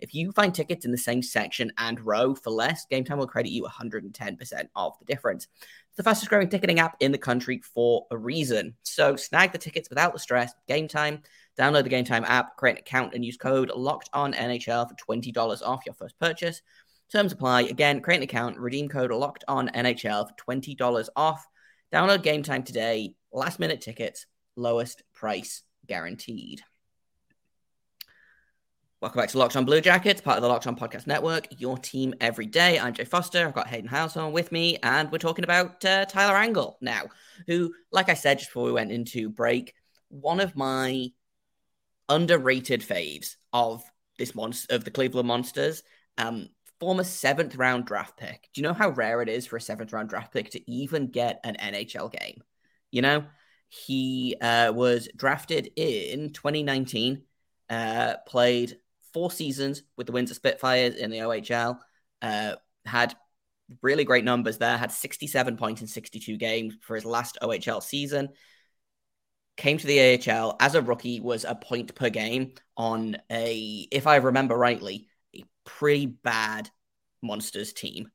If 0.00 0.14
you 0.14 0.30
find 0.30 0.54
tickets 0.54 0.84
in 0.84 0.92
the 0.92 0.98
same 0.98 1.22
section 1.22 1.72
and 1.76 2.00
row 2.00 2.34
for 2.34 2.50
less, 2.50 2.86
Game 2.86 3.04
Time 3.04 3.18
will 3.18 3.26
credit 3.26 3.50
you 3.50 3.64
110% 3.64 4.68
of 4.76 4.98
the 4.98 5.04
difference. 5.04 5.48
It's 5.60 5.96
the 5.96 6.04
fastest 6.04 6.28
growing 6.28 6.48
ticketing 6.48 6.78
app 6.78 6.96
in 7.00 7.10
the 7.10 7.18
country 7.18 7.60
for 7.74 8.06
a 8.12 8.16
reason. 8.16 8.74
So 8.84 9.16
snag 9.16 9.50
the 9.52 9.58
tickets 9.58 9.88
without 9.90 10.12
the 10.12 10.20
stress. 10.20 10.52
Game 10.68 10.86
Time, 10.86 11.22
download 11.58 11.82
the 11.82 11.88
Game 11.88 12.04
Time 12.04 12.24
app, 12.24 12.56
create 12.56 12.76
an 12.76 12.78
account, 12.78 13.14
and 13.14 13.24
use 13.24 13.36
code 13.36 13.72
Locked 13.74 14.08
On 14.12 14.32
NHL 14.32 14.88
for 14.88 15.16
$20 15.16 15.62
off 15.62 15.84
your 15.84 15.94
first 15.94 16.16
purchase. 16.20 16.62
Terms 17.10 17.32
apply. 17.32 17.62
Again, 17.62 18.00
create 18.00 18.18
an 18.18 18.22
account, 18.22 18.58
redeem 18.58 18.88
code 18.88 19.10
Locked 19.10 19.44
On 19.48 19.68
NHL 19.68 20.28
for 20.28 20.54
$20 20.54 21.08
off. 21.16 21.44
Download 21.92 22.22
Game 22.22 22.44
Time 22.44 22.62
today. 22.62 23.14
Last 23.32 23.58
minute 23.58 23.80
tickets, 23.80 24.26
lowest 24.54 25.02
price 25.12 25.62
guaranteed. 25.86 26.62
Welcome 29.00 29.20
back 29.20 29.28
to 29.28 29.38
Locked 29.38 29.54
On 29.54 29.64
Blue 29.64 29.80
Jackets, 29.80 30.20
part 30.20 30.38
of 30.38 30.42
the 30.42 30.48
Locked 30.48 30.66
On 30.66 30.74
Podcast 30.74 31.06
Network, 31.06 31.46
your 31.60 31.78
team 31.78 32.14
every 32.20 32.46
day. 32.46 32.80
I'm 32.80 32.92
Jay 32.92 33.04
Foster. 33.04 33.46
I've 33.46 33.54
got 33.54 33.68
Hayden 33.68 33.88
House 33.88 34.16
on 34.16 34.32
with 34.32 34.50
me, 34.50 34.76
and 34.82 35.12
we're 35.12 35.18
talking 35.18 35.44
about 35.44 35.84
uh, 35.84 36.04
Tyler 36.06 36.36
Angle 36.36 36.78
now, 36.80 37.02
who, 37.46 37.72
like 37.92 38.08
I 38.08 38.14
said 38.14 38.40
just 38.40 38.50
before 38.50 38.64
we 38.64 38.72
went 38.72 38.90
into 38.90 39.30
break, 39.30 39.72
one 40.08 40.40
of 40.40 40.56
my 40.56 41.12
underrated 42.08 42.80
faves 42.80 43.36
of 43.52 43.84
this 44.18 44.34
monster 44.34 44.74
of 44.74 44.82
the 44.82 44.90
Cleveland 44.90 45.28
Monsters. 45.28 45.84
Um, 46.16 46.48
former 46.80 47.04
seventh 47.04 47.54
round 47.54 47.84
draft 47.84 48.16
pick. 48.16 48.48
Do 48.52 48.60
you 48.60 48.66
know 48.66 48.74
how 48.74 48.88
rare 48.88 49.22
it 49.22 49.28
is 49.28 49.46
for 49.46 49.56
a 49.56 49.60
seventh 49.60 49.92
round 49.92 50.08
draft 50.08 50.32
pick 50.32 50.50
to 50.50 50.68
even 50.68 51.06
get 51.06 51.38
an 51.44 51.54
NHL 51.54 52.10
game? 52.10 52.42
You 52.90 53.02
know, 53.02 53.26
he 53.68 54.34
uh, 54.40 54.72
was 54.72 55.08
drafted 55.14 55.70
in 55.76 56.32
2019, 56.32 57.22
uh, 57.70 58.14
played 58.26 58.76
four 59.18 59.32
seasons 59.32 59.82
with 59.96 60.06
the 60.06 60.12
Windsor 60.12 60.34
Spitfires 60.34 60.94
in 60.94 61.10
the 61.10 61.18
OHL, 61.18 61.80
uh, 62.22 62.52
had 62.84 63.16
really 63.82 64.04
great 64.04 64.22
numbers 64.22 64.58
there, 64.58 64.78
had 64.78 64.92
67 64.92 65.56
points 65.56 65.80
in 65.80 65.88
62 65.88 66.36
games 66.36 66.76
for 66.82 66.94
his 66.94 67.04
last 67.04 67.36
OHL 67.42 67.82
season. 67.82 68.28
Came 69.56 69.76
to 69.76 69.86
the 69.88 70.30
AHL 70.30 70.56
as 70.60 70.76
a 70.76 70.82
rookie, 70.82 71.18
was 71.18 71.44
a 71.44 71.56
point 71.56 71.92
per 71.96 72.10
game 72.10 72.52
on 72.76 73.16
a, 73.28 73.88
if 73.90 74.06
I 74.06 74.16
remember 74.16 74.56
rightly, 74.56 75.08
a 75.34 75.42
pretty 75.64 76.06
bad 76.06 76.70
Monsters 77.20 77.72
team. 77.72 78.12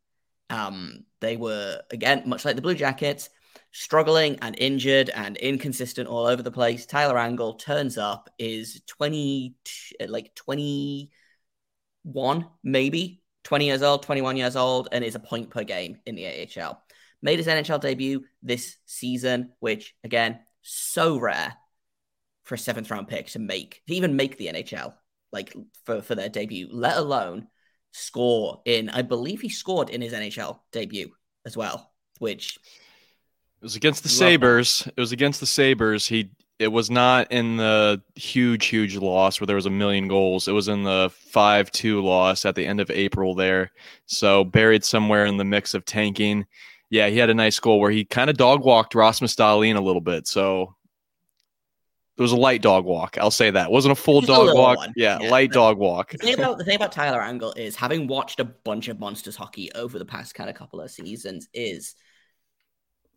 Um, 0.50 1.03
they 1.19 1.36
were, 1.36 1.81
again, 1.91 2.24
much 2.27 2.45
like 2.45 2.55
the 2.55 2.62
Blue 2.62 2.75
Jackets, 2.75 3.29
struggling 3.73 4.37
and 4.41 4.57
injured 4.57 5.09
and 5.09 5.35
inconsistent 5.37 6.07
all 6.07 6.27
over 6.27 6.41
the 6.41 6.51
place. 6.51 6.85
Tyler 6.85 7.17
Angle 7.17 7.55
turns 7.55 7.97
up, 7.97 8.29
is 8.37 8.81
20, 8.87 9.55
like 10.07 10.33
21, 10.35 12.45
maybe 12.63 13.21
20 13.43 13.65
years 13.65 13.81
old, 13.81 14.03
21 14.03 14.37
years 14.37 14.55
old, 14.55 14.89
and 14.91 15.03
is 15.03 15.15
a 15.15 15.19
point 15.19 15.49
per 15.49 15.63
game 15.63 15.97
in 16.05 16.15
the 16.15 16.25
AHL. 16.25 16.81
Made 17.21 17.39
his 17.39 17.47
NHL 17.47 17.81
debut 17.81 18.23
this 18.41 18.77
season, 18.85 19.51
which, 19.59 19.95
again, 20.03 20.39
so 20.61 21.17
rare 21.17 21.55
for 22.43 22.55
a 22.55 22.59
seventh 22.59 22.91
round 22.91 23.07
pick 23.07 23.27
to 23.27 23.39
make, 23.39 23.81
to 23.87 23.95
even 23.95 24.15
make 24.15 24.37
the 24.37 24.47
NHL, 24.47 24.93
like 25.31 25.55
for, 25.85 26.01
for 26.01 26.15
their 26.15 26.29
debut, 26.29 26.67
let 26.71 26.97
alone 26.97 27.47
score 27.91 28.61
in, 28.65 28.89
I 28.89 29.01
believe 29.01 29.41
he 29.41 29.49
scored 29.49 29.89
in 29.89 30.01
his 30.01 30.13
NHL 30.13 30.59
debut 30.71 31.11
as 31.45 31.57
well, 31.57 31.91
which 32.19 32.59
It 33.63 33.67
was 33.67 33.77
against 33.77 34.03
the 34.03 34.10
Love. 34.10 34.17
Sabres. 34.17 34.88
It 34.88 35.00
was 35.00 35.13
against 35.13 35.39
the 35.39 35.46
Sabres. 35.46 36.05
He 36.05 36.29
it 36.60 36.67
was 36.67 36.91
not 36.91 37.32
in 37.32 37.55
the 37.55 38.01
huge, 38.15 38.65
huge 38.65 38.98
loss 38.98 39.39
where 39.39 39.46
there 39.48 39.55
was 39.55 39.65
a 39.67 39.70
million 39.70 40.10
goals. 40.10 40.50
It 40.50 40.51
was 40.51 40.67
in 40.67 40.84
the 40.84 41.10
five 41.32 41.72
two 41.72 42.01
loss 42.03 42.43
at 42.43 42.55
the 42.55 42.65
end 42.65 42.82
of 42.82 42.91
April 42.91 43.36
there. 43.36 43.72
So 44.05 44.43
buried 44.43 44.84
somewhere 44.84 45.25
in 45.25 45.38
the 45.38 45.46
mix 45.46 45.75
of 45.75 45.86
tanking. 45.86 46.46
Yeah, 46.89 47.08
he 47.08 47.17
had 47.17 47.29
a 47.29 47.34
nice 47.34 47.58
goal 47.58 47.79
where 47.79 47.89
he 47.89 48.03
kind 48.03 48.29
of 48.29 48.36
dog 48.36 48.65
walked 48.65 48.96
Rasmus 48.96 49.34
Dahlin 49.36 49.77
a 49.77 49.82
little 49.82 50.01
bit. 50.01 50.27
So 50.27 50.75
it 52.17 52.22
was 52.22 52.34
a 52.34 52.38
light 52.38 52.62
dog 52.62 52.84
walk. 52.84 53.17
I'll 53.17 53.32
say 53.32 53.50
that. 53.50 53.67
It 53.67 53.72
wasn't 53.72 53.93
a 53.93 53.96
full 53.96 54.20
Just 54.20 54.27
dog 54.27 54.48
little 54.48 54.62
walk. 54.62 54.89
Yeah, 54.98 55.20
Yeah. 55.22 55.29
light 55.29 55.53
dog 55.53 55.77
walk. 55.77 56.12
The 56.12 56.17
thing 56.17 56.34
about 56.34 56.58
the 56.58 56.65
thing 56.65 56.75
about 56.75 56.91
Tyler 56.91 57.22
Angle 57.22 57.53
is 57.53 57.77
having 57.77 58.08
watched 58.08 58.41
a 58.41 58.43
bunch 58.46 58.89
of 58.89 59.00
monsters 59.00 59.38
hockey 59.38 59.72
over 59.74 59.98
the 59.98 60.05
past 60.05 60.36
kind 60.36 60.50
of 60.50 60.55
couple 60.58 60.82
of 60.82 60.91
seasons 60.91 61.48
is 61.53 61.96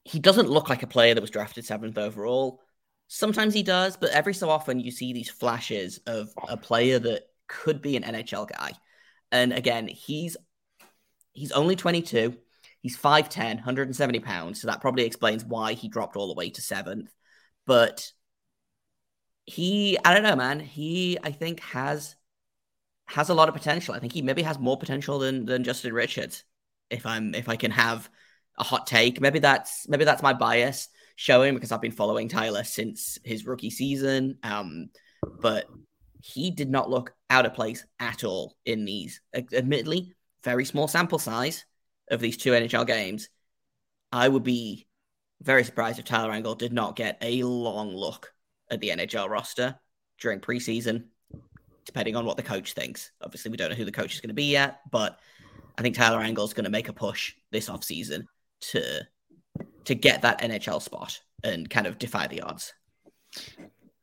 he 0.07 0.21
doesn't 0.21 0.49
look 0.49 0.69
like 0.69 0.85
a 0.85 0.87
player 0.87 1.15
that 1.15 1.21
was 1.21 1.31
drafted 1.31 1.65
seventh 1.65 1.99
overall. 1.99 2.63
Sometimes 3.09 3.53
he 3.53 3.65
does, 3.65 3.97
but 3.97 4.11
every 4.11 4.35
so 4.35 4.49
often 4.49 4.79
you 4.79 4.93
see 4.93 5.13
these 5.13 5.29
flashes 5.29 5.99
of 6.07 6.29
a 6.49 6.53
oh. 6.53 6.57
player 6.57 7.01
that 7.01 7.23
could 7.49 7.83
be 7.83 7.97
an 7.97 8.05
NHL 8.05 8.49
guy. 8.49 8.73
And 9.33 9.53
again, 9.53 9.89
he's 9.89 10.37
he's 11.33 11.51
only 11.51 11.75
22. 11.75 12.37
He's 12.83 12.97
5'10, 12.97 13.57
170 13.57 14.21
pounds. 14.21 14.61
So 14.61 14.69
that 14.69 14.81
probably 14.81 15.05
explains 15.05 15.45
why 15.45 15.73
he 15.73 15.89
dropped 15.89 16.15
all 16.15 16.29
the 16.29 16.35
way 16.35 16.51
to 16.51 16.63
seventh. 16.63 17.13
But 17.67 18.13
he, 19.45 19.99
I 20.05 20.15
don't 20.15 20.23
know, 20.23 20.37
man. 20.37 20.61
He, 20.61 21.19
I 21.23 21.33
think, 21.33 21.61
has 21.61 22.15
has 23.07 23.29
a 23.29 23.35
lot 23.35 23.49
of 23.49 23.57
potential. 23.57 23.95
I 23.95 23.99
think 23.99 24.13
he 24.13 24.23
maybe 24.23 24.43
has 24.43 24.59
more 24.59 24.79
potential 24.79 25.19
than 25.19 25.47
than 25.47 25.65
Justin 25.65 25.93
Richards. 25.93 26.45
If 26.91 27.07
I'm 27.07 27.35
if 27.35 27.49
I 27.49 27.57
can 27.57 27.73
have 27.73 28.09
a 28.59 28.65
hot 28.65 28.87
take, 28.87 29.21
maybe 29.21 29.39
that's 29.39 29.89
maybe 29.89 30.05
that's 30.05 30.23
my 30.23 30.33
bias 30.33 30.89
showing 31.17 31.55
because 31.55 31.73
I've 31.73 31.81
been 31.81 31.93
following 31.93 32.29
Tyler 32.29 32.65
since 32.65 33.19
his 33.25 33.47
rookie 33.47 33.71
season. 33.71 34.39
Um, 34.43 34.91
but 35.41 35.67
he 36.23 36.51
did 36.51 36.71
not 36.71 36.91
look 36.91 37.15
out 37.31 37.47
of 37.47 37.55
place 37.55 37.85
at 37.99 38.25
all 38.25 38.55
in 38.65 38.85
these, 38.85 39.21
admittedly, 39.35 40.15
very 40.45 40.65
small 40.65 40.89
sample 40.89 41.19
size 41.19 41.65
of 42.11 42.21
these 42.21 42.37
two 42.37 42.53
NHL 42.53 42.87
games. 42.87 43.29
I 44.13 44.29
would 44.29 44.45
be 44.45 44.87
very 45.43 45.65
surprised 45.65 45.99
if 45.99 46.05
Tyler 46.05 46.33
Angle 46.33 46.55
did 46.55 46.73
not 46.73 46.97
get 46.97 47.19
a 47.21 47.43
long 47.43 47.95
look 47.95 48.33
at 48.71 48.81
the 48.81 48.91
NHL 48.91 49.29
roster 49.29 49.79
during 50.21 50.41
preseason, 50.41 51.05
depending 51.85 52.17
on 52.17 52.25
what 52.25 52.37
the 52.37 52.43
coach 52.43 52.73
thinks. 52.73 53.11
Obviously, 53.23 53.51
we 53.51 53.57
don't 53.57 53.71
know 53.71 53.77
who 53.77 53.85
the 53.85 53.93
coach 53.93 54.15
is 54.15 54.21
going 54.21 54.29
to 54.29 54.35
be 54.35 54.51
yet, 54.51 54.81
but 54.91 55.19
I 55.77 55.83
think 55.83 55.97
Tyler 55.97 56.21
Angle 56.21 56.45
is 56.45 56.55
going 56.55 56.65
to 56.65 56.71
make 56.71 56.89
a 56.89 56.93
push 56.93 57.35
this 57.51 57.69
offseason 57.69 58.25
to 58.71 59.07
to 59.85 59.95
get 59.95 60.23
that 60.23 60.41
NHL 60.41 60.83
spot 60.83 61.21
and 61.45 61.71
kind 61.71 61.87
of 61.87 61.99
defy 61.99 62.27
the 62.27 62.41
odds. 62.41 62.73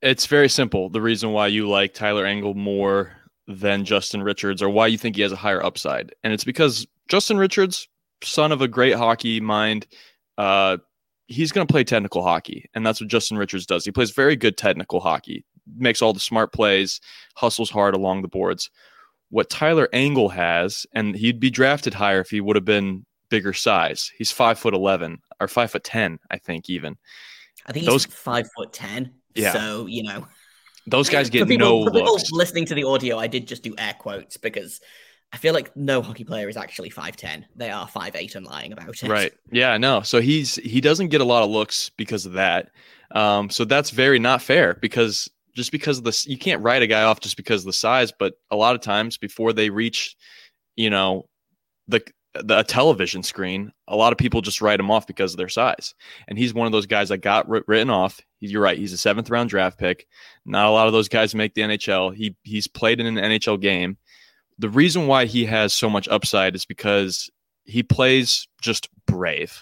It's 0.02 0.26
very 0.26 0.50
simple. 0.50 0.90
The 0.90 1.02
reason 1.02 1.32
why 1.32 1.48
you 1.48 1.68
like 1.70 1.94
Tyler 1.94 2.26
Angle 2.26 2.54
more 2.54 3.12
than 3.48 3.84
Justin 3.84 4.24
Richards, 4.24 4.62
or 4.62 4.70
why 4.70 4.88
you 4.88 4.98
think 4.98 5.16
he 5.16 5.22
has 5.22 5.32
a 5.34 5.38
higher 5.38 5.64
upside, 5.64 6.14
and 6.24 6.32
it's 6.34 6.46
because 6.46 6.88
Justin 7.10 7.38
Richards, 7.38 7.88
son 8.24 8.52
of 8.54 8.62
a 8.62 8.68
great 8.68 8.96
hockey 8.96 9.42
mind, 9.42 9.86
uh, 10.38 10.78
he's 11.28 11.52
going 11.52 11.68
to 11.68 11.72
play 11.72 11.84
technical 11.84 12.24
hockey, 12.24 12.70
and 12.74 12.86
that's 12.86 13.02
what 13.02 13.10
Justin 13.10 13.38
Richards 13.38 13.66
does. 13.66 13.84
He 13.84 13.92
plays 13.92 14.12
very 14.12 14.36
good 14.38 14.58
technical 14.58 15.02
hockey, 15.02 15.44
makes 15.76 16.02
all 16.02 16.14
the 16.14 16.20
smart 16.22 16.54
plays, 16.54 17.02
hustles 17.36 17.70
hard 17.70 17.94
along 17.96 18.22
the 18.22 18.28
boards. 18.30 18.70
what 19.34 19.50
Tyler 19.50 19.90
Angle 19.94 20.30
has, 20.30 20.86
and 20.94 21.16
he'd 21.16 21.40
be 21.40 21.50
drafted 21.50 21.96
higher 21.96 22.20
if 22.20 22.30
he 22.30 22.40
would 22.40 22.56
have 22.56 22.66
been 22.66 23.04
bigger 23.34 23.52
size. 23.52 24.12
He's 24.16 24.32
five 24.32 24.60
foot 24.60 24.76
eleven 24.76 25.20
or 25.42 25.48
five 25.48 25.72
foot 25.72 25.84
ten, 25.84 26.20
I 26.30 26.38
think 26.38 26.70
even. 26.70 26.98
I 27.66 27.72
think 27.72 27.90
he's 27.90 28.06
five 28.06 28.48
foot 28.56 28.72
ten. 28.72 29.16
Yeah. 29.34 29.54
So 29.54 29.88
you 29.88 30.04
know, 30.04 30.28
those 30.86 31.10
guys 31.10 31.30
get 31.32 31.48
people, 31.48 31.86
no 31.86 31.92
looks. 31.92 32.32
listening 32.32 32.66
to 32.68 32.76
the 32.76 32.84
audio, 32.84 33.18
I 33.18 33.26
did 33.26 33.48
just 33.48 33.64
do 33.64 33.74
air 33.80 33.96
quotes 33.98 34.38
because 34.38 34.82
I 35.32 35.38
feel 35.38 35.56
like 35.56 35.76
no 35.76 36.04
hockey 36.04 36.24
player 36.24 36.48
is 36.48 36.58
actually 36.58 36.92
five 36.92 37.18
ten. 37.18 37.48
They 37.56 37.72
are 37.72 37.88
five 37.88 38.16
eight 38.16 38.36
and 38.36 38.46
lying 38.46 38.72
about 38.72 39.02
it. 39.02 39.10
Right. 39.10 39.34
Yeah. 39.52 39.78
No. 39.78 40.02
So 40.02 40.22
he's 40.22 40.58
he 40.58 40.80
doesn't 40.80 41.08
get 41.08 41.22
a 41.22 41.26
lot 41.26 41.42
of 41.42 41.50
looks 41.50 41.90
because 41.90 42.28
of 42.28 42.34
that. 42.34 42.70
Um, 43.10 43.50
so 43.50 43.66
that's 43.66 43.90
very 43.90 44.20
not 44.20 44.44
fair 44.44 44.76
because 44.80 45.28
just 45.56 45.72
because 45.72 45.98
of 45.98 46.04
this, 46.04 46.28
you 46.28 46.38
can't 46.38 46.62
write 46.62 46.84
a 46.84 46.88
guy 46.88 47.02
off 47.02 47.20
just 47.20 47.38
because 47.38 47.62
of 47.62 47.66
the 47.66 47.74
size. 47.74 48.12
But 48.12 48.36
a 48.52 48.56
lot 48.56 48.76
of 48.76 48.82
times 48.82 49.18
before 49.18 49.54
they 49.54 49.72
reach, 49.72 50.16
you 50.76 50.92
know, 50.92 51.24
the 51.88 52.04
the 52.34 52.60
a 52.60 52.64
television 52.64 53.22
screen, 53.24 53.72
a 53.88 53.96
lot 53.96 54.12
of 54.12 54.18
people 54.18 54.42
just 54.42 54.62
write 54.62 54.80
him 54.80 54.90
off 54.90 55.06
because 55.06 55.34
of 55.34 55.38
their 55.38 55.50
size. 55.50 55.94
And 56.28 56.38
he's 56.38 56.54
one 56.54 56.66
of 56.66 56.72
those 56.72 56.88
guys 56.88 57.10
that 57.10 57.20
got 57.20 57.48
written 57.48 57.90
off. 57.90 58.20
You're 58.40 58.62
right. 58.62 58.78
He's 58.78 58.94
a 58.94 58.98
seventh 58.98 59.30
round 59.30 59.50
draft 59.50 59.78
pick. 59.78 60.08
Not 60.46 60.66
a 60.66 60.72
lot 60.72 60.88
of 60.88 60.94
those 60.94 61.10
guys 61.10 61.36
make 61.36 61.54
the 61.54 61.62
NHL. 61.62 62.16
He 62.16 62.36
he's 62.44 62.68
played 62.68 63.00
in 63.00 63.06
an 63.06 63.32
NHL 63.32 63.62
game. 63.62 63.98
The 64.58 64.70
reason 64.70 65.08
why 65.08 65.26
he 65.26 65.46
has 65.46 65.74
so 65.74 65.90
much 65.90 66.08
upside 66.08 66.56
is 66.56 66.66
because 66.66 67.30
he 67.66 67.84
plays 67.84 68.48
just 68.62 68.90
brave, 69.06 69.62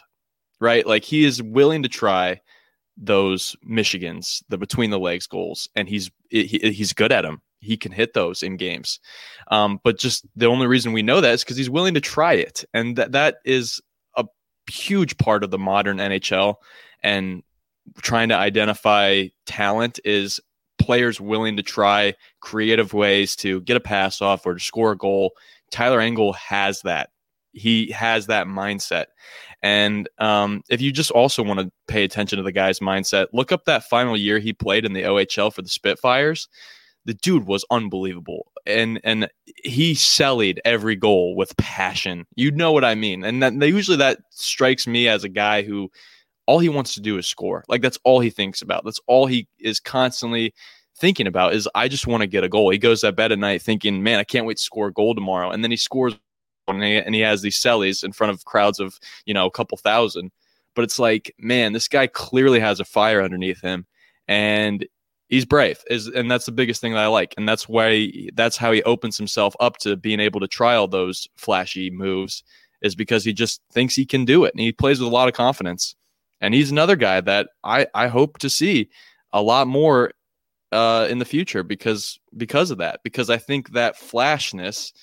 right? 0.60 0.86
Like 0.86 1.04
he 1.04 1.26
is 1.26 1.42
willing 1.42 1.84
to 1.84 1.90
try 1.90 2.42
those 2.98 3.56
Michigans, 3.68 4.44
the 4.50 4.58
between 4.58 4.90
the 4.90 5.00
legs 5.00 5.28
goals, 5.28 5.70
and 5.76 5.88
he's 5.88 6.10
he, 6.30 6.46
he's 6.46 6.94
good 6.94 7.12
at 7.12 7.22
them. 7.22 7.42
He 7.62 7.78
can 7.78 7.92
hit 7.92 8.14
those 8.14 8.44
in 8.44 8.58
games, 8.58 9.00
um, 9.50 9.80
but 9.84 9.98
just 9.98 10.26
the 10.36 10.48
only 10.48 10.68
reason 10.68 10.94
we 10.94 11.04
know 11.04 11.22
that 11.22 11.34
is 11.34 11.44
because 11.44 11.58
he's 11.58 11.70
willing 11.70 11.94
to 11.94 12.02
try 12.02 12.34
it, 12.34 12.66
and 12.74 12.96
that 12.98 13.14
that 13.14 13.38
is 13.46 13.80
a 14.18 14.26
huge 14.70 15.18
part 15.18 15.44
of 15.44 15.52
the 15.52 15.60
modern 15.60 15.98
NHL. 15.98 16.56
And 17.04 17.44
trying 18.02 18.30
to 18.30 18.36
identify 18.36 19.28
talent 19.46 20.00
is 20.06 20.40
players 20.82 21.22
willing 21.22 21.58
to 21.58 21.64
try 21.64 22.14
creative 22.40 22.94
ways 22.94 23.36
to 23.38 23.62
get 23.62 23.78
a 23.78 23.82
pass 23.82 24.22
off 24.22 24.46
or 24.46 24.56
to 24.56 24.60
score 24.60 24.92
a 24.92 24.98
goal. 24.98 25.32
Tyler 25.72 26.02
Angle 26.02 26.34
has 26.34 26.82
that. 26.82 27.10
He 27.54 27.92
has 27.92 28.28
that 28.28 28.48
mindset. 28.48 29.06
And 29.62 30.10
um, 30.18 30.64
if 30.70 30.82
you 30.82 30.92
just 30.92 31.12
also 31.12 31.44
want 31.44 31.60
to 31.60 31.72
pay 31.88 32.04
attention 32.04 32.38
to 32.38 32.44
the 32.44 32.52
guy's 32.52 32.80
mindset, 32.80 33.28
look 33.34 33.52
up 33.52 33.66
that 33.66 33.84
final 33.84 34.18
year 34.18 34.40
he 34.40 34.54
played 34.54 34.86
in 34.86 34.94
the 34.94 35.04
OHL 35.04 35.54
for 35.54 35.62
the 35.62 35.70
Spitfires. 35.70 36.48
The 37.06 37.14
dude 37.16 37.48
was 37.48 37.66
unbelievable, 37.72 38.52
and 38.66 39.00
and 39.04 39.30
he 39.64 39.94
cellied 39.94 40.60
every 40.66 40.96
goal 40.96 41.36
with 41.36 41.58
passion. 41.58 42.26
You 42.36 42.52
know 42.52 42.72
what 42.72 42.86
I 42.86 42.96
mean? 42.96 43.24
And 43.24 43.42
that 43.42 43.54
usually 43.54 43.98
that 43.98 44.20
strikes 44.30 44.86
me 44.86 45.08
as 45.08 45.24
a 45.24 45.30
guy 45.30 45.64
who 45.64 45.92
all 46.46 46.60
he 46.60 46.70
wants 46.70 46.94
to 46.96 47.02
do 47.02 47.18
is 47.18 47.28
score. 47.28 47.64
Like 47.68 47.82
that's 47.82 48.00
all 48.04 48.20
he 48.20 48.30
thinks 48.30 48.62
about. 48.62 48.86
That's 48.86 49.00
all 49.08 49.26
he 49.26 49.48
is 49.60 49.80
constantly 49.80 50.54
thinking 50.98 51.28
about 51.28 51.54
is 51.54 51.68
I 51.74 51.88
just 51.88 52.06
want 52.06 52.22
to 52.22 52.28
get 52.28 52.44
a 52.44 52.50
goal. 52.50 52.70
He 52.70 52.78
goes 52.78 53.02
to 53.02 53.12
bed 53.12 53.32
at 53.32 53.40
night 53.40 53.62
thinking, 53.62 54.04
man, 54.04 54.20
I 54.20 54.24
can't 54.24 54.46
wait 54.46 54.58
to 54.58 54.64
score 54.64 54.88
a 54.88 54.94
goal 54.94 55.16
tomorrow. 55.16 55.50
And 55.50 55.64
then 55.64 55.72
he 55.72 55.78
scores 55.78 56.16
and 56.68 56.84
he, 56.84 56.98
and 56.98 57.16
he 57.16 57.22
has 57.22 57.42
these 57.42 57.60
cellies 57.60 58.04
in 58.04 58.12
front 58.12 58.32
of 58.32 58.46
crowds 58.46 58.80
of 58.80 59.00
you 59.26 59.34
know 59.34 59.46
a 59.46 59.52
couple 59.52 59.78
thousand 59.78 60.32
but 60.76 60.84
it's 60.84 61.00
like 61.00 61.34
man 61.40 61.74
this 61.74 61.88
guy 61.88 62.08
clearly 62.08 62.60
has 62.60 62.80
a 62.80 62.86
fire 62.86 63.22
underneath 63.22 63.62
him 63.62 63.86
and 64.28 64.86
he's 65.32 65.46
brave 65.46 65.82
is 65.90 66.08
and 66.08 66.30
that's 66.30 66.46
the 66.46 66.52
biggest 66.52 66.80
thing 66.80 66.94
that 66.94 67.00
i 67.00 67.08
like 67.08 67.34
and 67.38 67.50
that's 67.50 67.68
why 67.68 68.12
that's 68.36 68.58
how 68.58 68.72
he 68.72 68.84
opens 68.84 69.18
himself 69.18 69.56
up 69.60 69.78
to 69.78 69.96
being 69.96 70.20
able 70.20 70.40
to 70.40 70.48
try 70.48 70.76
all 70.76 70.88
those 70.88 71.28
flashy 71.38 71.90
moves 71.90 72.44
is 72.84 72.94
because 72.96 73.24
he 73.24 73.34
just 73.34 73.62
thinks 73.72 73.96
he 73.96 74.06
can 74.06 74.26
do 74.26 74.44
it 74.44 74.54
and 74.54 74.62
he 74.62 74.72
plays 74.72 75.00
with 75.00 75.08
a 75.08 75.16
lot 75.16 75.28
of 75.28 75.34
confidence 75.34 75.96
and 76.42 76.54
he's 76.54 76.70
another 76.70 76.96
guy 76.96 77.20
that 77.20 77.48
i 77.64 77.88
i 77.96 78.08
hope 78.08 78.38
to 78.38 78.50
see 78.50 78.90
a 79.34 79.42
lot 79.42 79.68
more 79.68 80.12
uh 80.74 81.08
in 81.10 81.18
the 81.18 81.26
future 81.26 81.64
because 81.64 82.20
because 82.38 82.70
of 82.70 82.78
that 82.78 83.00
because 83.04 83.30
i 83.30 83.38
think 83.38 83.72
that 83.72 83.98
flashness 83.98 84.94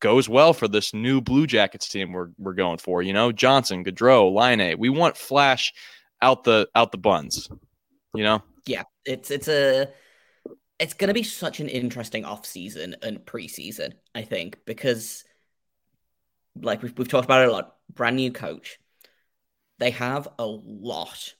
goes 0.00 0.28
well 0.28 0.52
for 0.52 0.68
this 0.68 0.94
new 0.94 1.20
Blue 1.20 1.44
Jackets 1.44 1.88
team 1.88 2.12
we're 2.12 2.28
we're 2.38 2.54
going 2.54 2.78
for. 2.78 3.02
You 3.02 3.12
know, 3.12 3.32
Johnson, 3.32 3.84
Gaudreau, 3.84 4.32
Laine. 4.32 4.78
We 4.78 4.88
want 4.90 5.16
flash 5.16 5.72
out 6.20 6.44
the 6.44 6.68
out 6.76 6.92
the 6.92 6.98
buns. 6.98 7.48
You 8.14 8.22
know. 8.22 8.42
Yeah, 8.66 8.84
it's 9.04 9.30
it's 9.30 9.48
a 9.48 9.88
it's 10.78 10.94
going 10.94 11.08
to 11.08 11.14
be 11.14 11.22
such 11.22 11.60
an 11.60 11.68
interesting 11.68 12.24
off 12.24 12.46
season 12.46 12.96
and 13.02 13.18
preseason. 13.18 13.92
I 14.14 14.22
think 14.22 14.58
because 14.66 15.24
like 16.60 16.82
we've 16.82 16.96
we've 16.96 17.08
talked 17.08 17.24
about 17.24 17.42
it 17.42 17.48
a 17.48 17.52
lot. 17.52 17.76
Brand 17.92 18.16
new 18.16 18.32
coach. 18.32 18.78
They 19.78 19.90
have 19.90 20.28
a 20.38 20.46
lot 20.46 21.34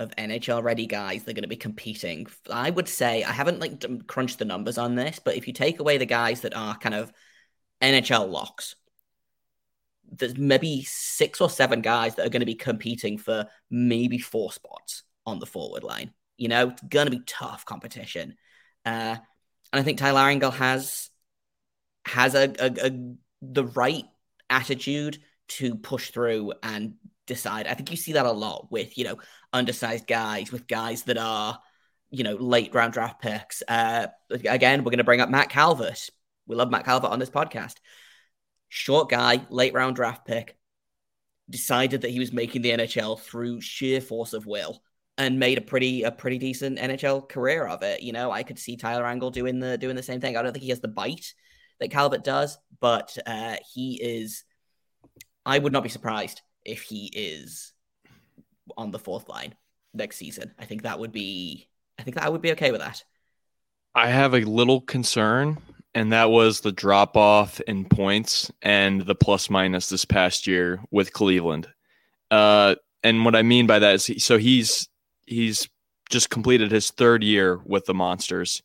of 0.00 0.10
NHL 0.16 0.64
ready 0.64 0.86
guys 0.86 1.22
they're 1.22 1.34
going 1.34 1.42
to 1.42 1.48
be 1.48 1.56
competing. 1.56 2.26
I 2.50 2.70
would 2.70 2.88
say 2.88 3.22
I 3.22 3.30
haven't 3.30 3.60
like 3.60 4.06
crunched 4.08 4.40
the 4.40 4.44
numbers 4.44 4.78
on 4.78 4.96
this, 4.96 5.20
but 5.24 5.36
if 5.36 5.46
you 5.46 5.52
take 5.52 5.78
away 5.78 5.98
the 5.98 6.06
guys 6.06 6.40
that 6.40 6.56
are 6.56 6.76
kind 6.76 6.94
of 6.94 7.12
NHL 7.84 8.30
locks. 8.30 8.76
There's 10.10 10.36
maybe 10.36 10.84
six 10.86 11.40
or 11.40 11.50
seven 11.50 11.80
guys 11.80 12.14
that 12.14 12.26
are 12.26 12.30
going 12.30 12.40
to 12.40 12.46
be 12.46 12.54
competing 12.54 13.18
for 13.18 13.46
maybe 13.70 14.18
four 14.18 14.52
spots 14.52 15.02
on 15.26 15.38
the 15.38 15.46
forward 15.46 15.82
line. 15.82 16.12
You 16.36 16.48
know, 16.48 16.70
it's 16.70 16.82
going 16.82 17.06
to 17.06 17.10
be 17.10 17.22
tough 17.26 17.64
competition. 17.64 18.36
Uh, 18.84 19.16
and 19.72 19.80
I 19.80 19.82
think 19.82 19.98
Tyler 19.98 20.20
Angle 20.20 20.50
has 20.52 21.10
has 22.06 22.34
a, 22.34 22.52
a, 22.58 22.86
a 22.86 23.14
the 23.42 23.64
right 23.64 24.04
attitude 24.50 25.18
to 25.46 25.74
push 25.74 26.10
through 26.10 26.52
and 26.62 26.94
decide. 27.26 27.66
I 27.66 27.74
think 27.74 27.90
you 27.90 27.96
see 27.96 28.12
that 28.12 28.26
a 28.26 28.32
lot 28.32 28.70
with 28.70 28.96
you 28.98 29.04
know 29.04 29.18
undersized 29.52 30.06
guys, 30.06 30.52
with 30.52 30.66
guys 30.66 31.02
that 31.04 31.18
are 31.18 31.58
you 32.10 32.24
know 32.24 32.34
late 32.34 32.74
round 32.74 32.92
draft 32.92 33.20
picks. 33.20 33.62
Uh, 33.66 34.08
again, 34.30 34.80
we're 34.80 34.90
going 34.90 34.98
to 34.98 35.04
bring 35.04 35.20
up 35.20 35.30
Matt 35.30 35.50
Calvert. 35.50 36.10
We 36.46 36.56
love 36.56 36.70
Matt 36.70 36.84
Calvert 36.84 37.10
on 37.10 37.18
this 37.18 37.30
podcast. 37.30 37.74
Short 38.68 39.08
guy, 39.08 39.46
late 39.50 39.72
round 39.72 39.96
draft 39.96 40.26
pick, 40.26 40.56
decided 41.48 42.02
that 42.02 42.10
he 42.10 42.18
was 42.18 42.32
making 42.32 42.62
the 42.62 42.70
NHL 42.70 43.20
through 43.20 43.60
sheer 43.60 44.00
force 44.00 44.32
of 44.32 44.46
will 44.46 44.82
and 45.16 45.38
made 45.38 45.58
a 45.58 45.62
pretty 45.62 46.02
a 46.02 46.10
pretty 46.10 46.38
decent 46.38 46.78
NHL 46.78 47.28
career 47.28 47.66
of 47.66 47.82
it. 47.82 48.02
You 48.02 48.12
know, 48.12 48.30
I 48.30 48.42
could 48.42 48.58
see 48.58 48.76
Tyler 48.76 49.06
Angle 49.06 49.30
doing 49.30 49.60
the 49.60 49.78
doing 49.78 49.96
the 49.96 50.02
same 50.02 50.20
thing. 50.20 50.36
I 50.36 50.42
don't 50.42 50.52
think 50.52 50.64
he 50.64 50.70
has 50.70 50.80
the 50.80 50.88
bite 50.88 51.34
that 51.80 51.90
Calvert 51.90 52.24
does, 52.24 52.58
but 52.80 53.16
uh, 53.26 53.56
he 53.72 54.00
is. 54.02 54.44
I 55.46 55.58
would 55.58 55.72
not 55.72 55.82
be 55.82 55.88
surprised 55.90 56.40
if 56.64 56.82
he 56.82 57.06
is 57.06 57.72
on 58.76 58.90
the 58.90 58.98
fourth 58.98 59.28
line 59.28 59.54
next 59.92 60.16
season. 60.16 60.52
I 60.58 60.64
think 60.64 60.82
that 60.82 60.98
would 60.98 61.12
be. 61.12 61.68
I 61.98 62.02
think 62.02 62.16
that 62.16 62.24
I 62.24 62.28
would 62.28 62.42
be 62.42 62.52
okay 62.52 62.72
with 62.72 62.80
that. 62.80 63.04
I 63.94 64.08
have 64.08 64.34
a 64.34 64.40
little 64.40 64.80
concern 64.80 65.58
and 65.94 66.12
that 66.12 66.30
was 66.30 66.60
the 66.60 66.72
drop 66.72 67.16
off 67.16 67.60
in 67.60 67.84
points 67.84 68.50
and 68.62 69.02
the 69.02 69.14
plus 69.14 69.48
minus 69.48 69.88
this 69.88 70.04
past 70.04 70.46
year 70.46 70.80
with 70.90 71.12
Cleveland. 71.12 71.68
Uh, 72.30 72.74
and 73.04 73.24
what 73.24 73.36
I 73.36 73.42
mean 73.42 73.66
by 73.66 73.78
that 73.78 73.94
is, 73.94 74.06
he, 74.06 74.18
so 74.18 74.36
he's 74.36 74.88
he's 75.26 75.68
just 76.10 76.30
completed 76.30 76.70
his 76.70 76.90
third 76.90 77.22
year 77.22 77.60
with 77.64 77.86
the 77.86 77.94
Monsters. 77.94 78.62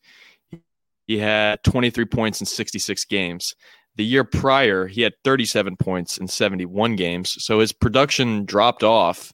He 1.08 1.18
had 1.18 1.64
23 1.64 2.06
points 2.06 2.40
in 2.40 2.46
66 2.46 3.06
games. 3.06 3.56
The 3.96 4.06
year 4.06 4.24
prior, 4.24 4.88
he 4.88 5.02
had 5.02 5.14
37 5.24 5.76
points 5.78 6.18
in 6.18 6.28
71 6.28 6.96
games. 6.96 7.44
So 7.44 7.60
his 7.60 7.72
production 7.72 8.46
dropped 8.46 8.84
off 8.84 9.34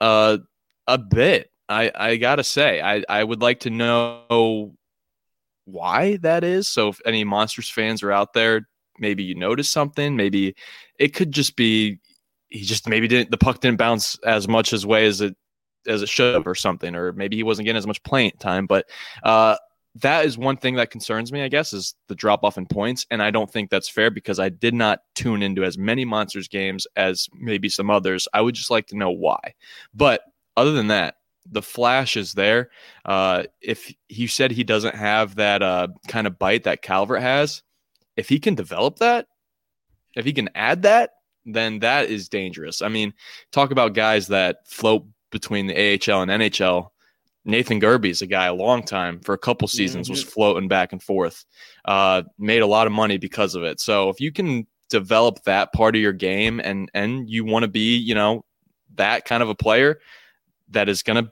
uh, 0.00 0.38
a 0.86 0.98
bit. 0.98 1.50
I, 1.68 1.90
I 1.94 2.16
gotta 2.16 2.44
say, 2.44 2.80
I, 2.80 3.02
I 3.08 3.22
would 3.22 3.42
like 3.42 3.60
to 3.60 3.70
know 3.70 4.74
why 5.64 6.16
that 6.18 6.44
is. 6.44 6.68
So 6.68 6.88
if 6.88 7.00
any 7.04 7.24
Monsters 7.24 7.70
fans 7.70 8.02
are 8.02 8.12
out 8.12 8.32
there, 8.32 8.68
maybe 8.98 9.24
you 9.24 9.34
noticed 9.34 9.72
something. 9.72 10.16
Maybe 10.16 10.54
it 10.98 11.08
could 11.08 11.32
just 11.32 11.56
be 11.56 11.98
he 12.48 12.60
just 12.62 12.88
maybe 12.88 13.08
didn't 13.08 13.30
the 13.30 13.38
puck 13.38 13.60
didn't 13.60 13.78
bounce 13.78 14.18
as 14.20 14.48
much 14.48 14.70
his 14.70 14.86
way 14.86 15.06
as 15.06 15.20
it 15.20 15.36
as 15.86 16.02
it 16.02 16.08
should 16.08 16.34
have 16.34 16.46
or 16.46 16.54
something, 16.54 16.94
or 16.94 17.12
maybe 17.12 17.36
he 17.36 17.42
wasn't 17.42 17.66
getting 17.66 17.78
as 17.78 17.86
much 17.86 18.02
playing 18.02 18.32
time. 18.38 18.66
But 18.66 18.86
uh, 19.22 19.56
that 19.96 20.26
is 20.26 20.36
one 20.36 20.56
thing 20.56 20.76
that 20.76 20.90
concerns 20.90 21.32
me, 21.32 21.42
I 21.42 21.48
guess, 21.48 21.72
is 21.72 21.94
the 22.08 22.14
drop 22.14 22.44
off 22.44 22.58
in 22.58 22.66
points. 22.66 23.06
And 23.10 23.22
I 23.22 23.30
don't 23.30 23.50
think 23.50 23.70
that's 23.70 23.88
fair 23.88 24.10
because 24.10 24.38
I 24.38 24.48
did 24.48 24.74
not 24.74 25.00
tune 25.14 25.42
into 25.42 25.64
as 25.64 25.78
many 25.78 26.04
Monsters 26.04 26.48
games 26.48 26.86
as 26.96 27.28
maybe 27.34 27.68
some 27.68 27.90
others. 27.90 28.28
I 28.34 28.40
would 28.40 28.54
just 28.54 28.70
like 28.70 28.88
to 28.88 28.96
know 28.96 29.10
why. 29.10 29.54
But 29.94 30.22
other 30.56 30.72
than 30.72 30.88
that, 30.88 31.16
the 31.50 31.62
flash 31.62 32.16
is 32.16 32.32
there. 32.32 32.70
Uh, 33.04 33.44
if 33.60 33.92
he 34.08 34.26
said 34.26 34.50
he 34.50 34.64
doesn't 34.64 34.96
have 34.96 35.36
that 35.36 35.62
uh, 35.62 35.88
kind 36.08 36.26
of 36.26 36.38
bite 36.38 36.64
that 36.64 36.82
Calvert 36.82 37.22
has, 37.22 37.62
if 38.16 38.28
he 38.28 38.38
can 38.38 38.54
develop 38.54 38.98
that, 38.98 39.28
if 40.16 40.24
he 40.24 40.32
can 40.32 40.48
add 40.54 40.82
that, 40.82 41.10
then 41.44 41.78
that 41.78 42.10
is 42.10 42.28
dangerous. 42.28 42.82
I 42.82 42.88
mean, 42.88 43.14
talk 43.52 43.70
about 43.70 43.94
guys 43.94 44.26
that 44.28 44.66
float 44.66 45.06
between 45.40 45.66
the 45.66 45.74
AHL 45.74 46.22
and 46.22 46.30
NHL. 46.30 46.88
Nathan 47.44 47.78
Gerbe's 47.80 48.22
a 48.22 48.26
guy 48.26 48.46
a 48.46 48.54
long 48.54 48.82
time 48.82 49.20
for 49.20 49.32
a 49.34 49.38
couple 49.38 49.68
seasons 49.68 50.10
was 50.10 50.24
Mhm. 50.24 50.28
floating 50.28 50.68
back 50.68 50.92
and 50.92 51.02
forth. 51.02 51.44
Uh, 51.84 52.22
made 52.38 52.62
a 52.62 52.66
lot 52.66 52.86
of 52.86 52.92
money 52.92 53.18
because 53.18 53.54
of 53.54 53.62
it. 53.62 53.78
So 53.80 54.08
if 54.08 54.20
you 54.20 54.32
can 54.32 54.66
develop 54.88 55.42
that 55.44 55.72
part 55.72 55.94
of 55.94 56.02
your 56.02 56.12
game 56.12 56.60
and 56.60 56.88
and 56.94 57.28
you 57.30 57.44
want 57.44 57.62
to 57.64 57.68
be, 57.68 57.96
you 57.96 58.14
know, 58.14 58.44
that 58.96 59.24
kind 59.24 59.42
of 59.42 59.48
a 59.48 59.54
player 59.54 60.00
that 60.70 60.88
is 60.88 61.02
going 61.04 61.24
to, 61.24 61.30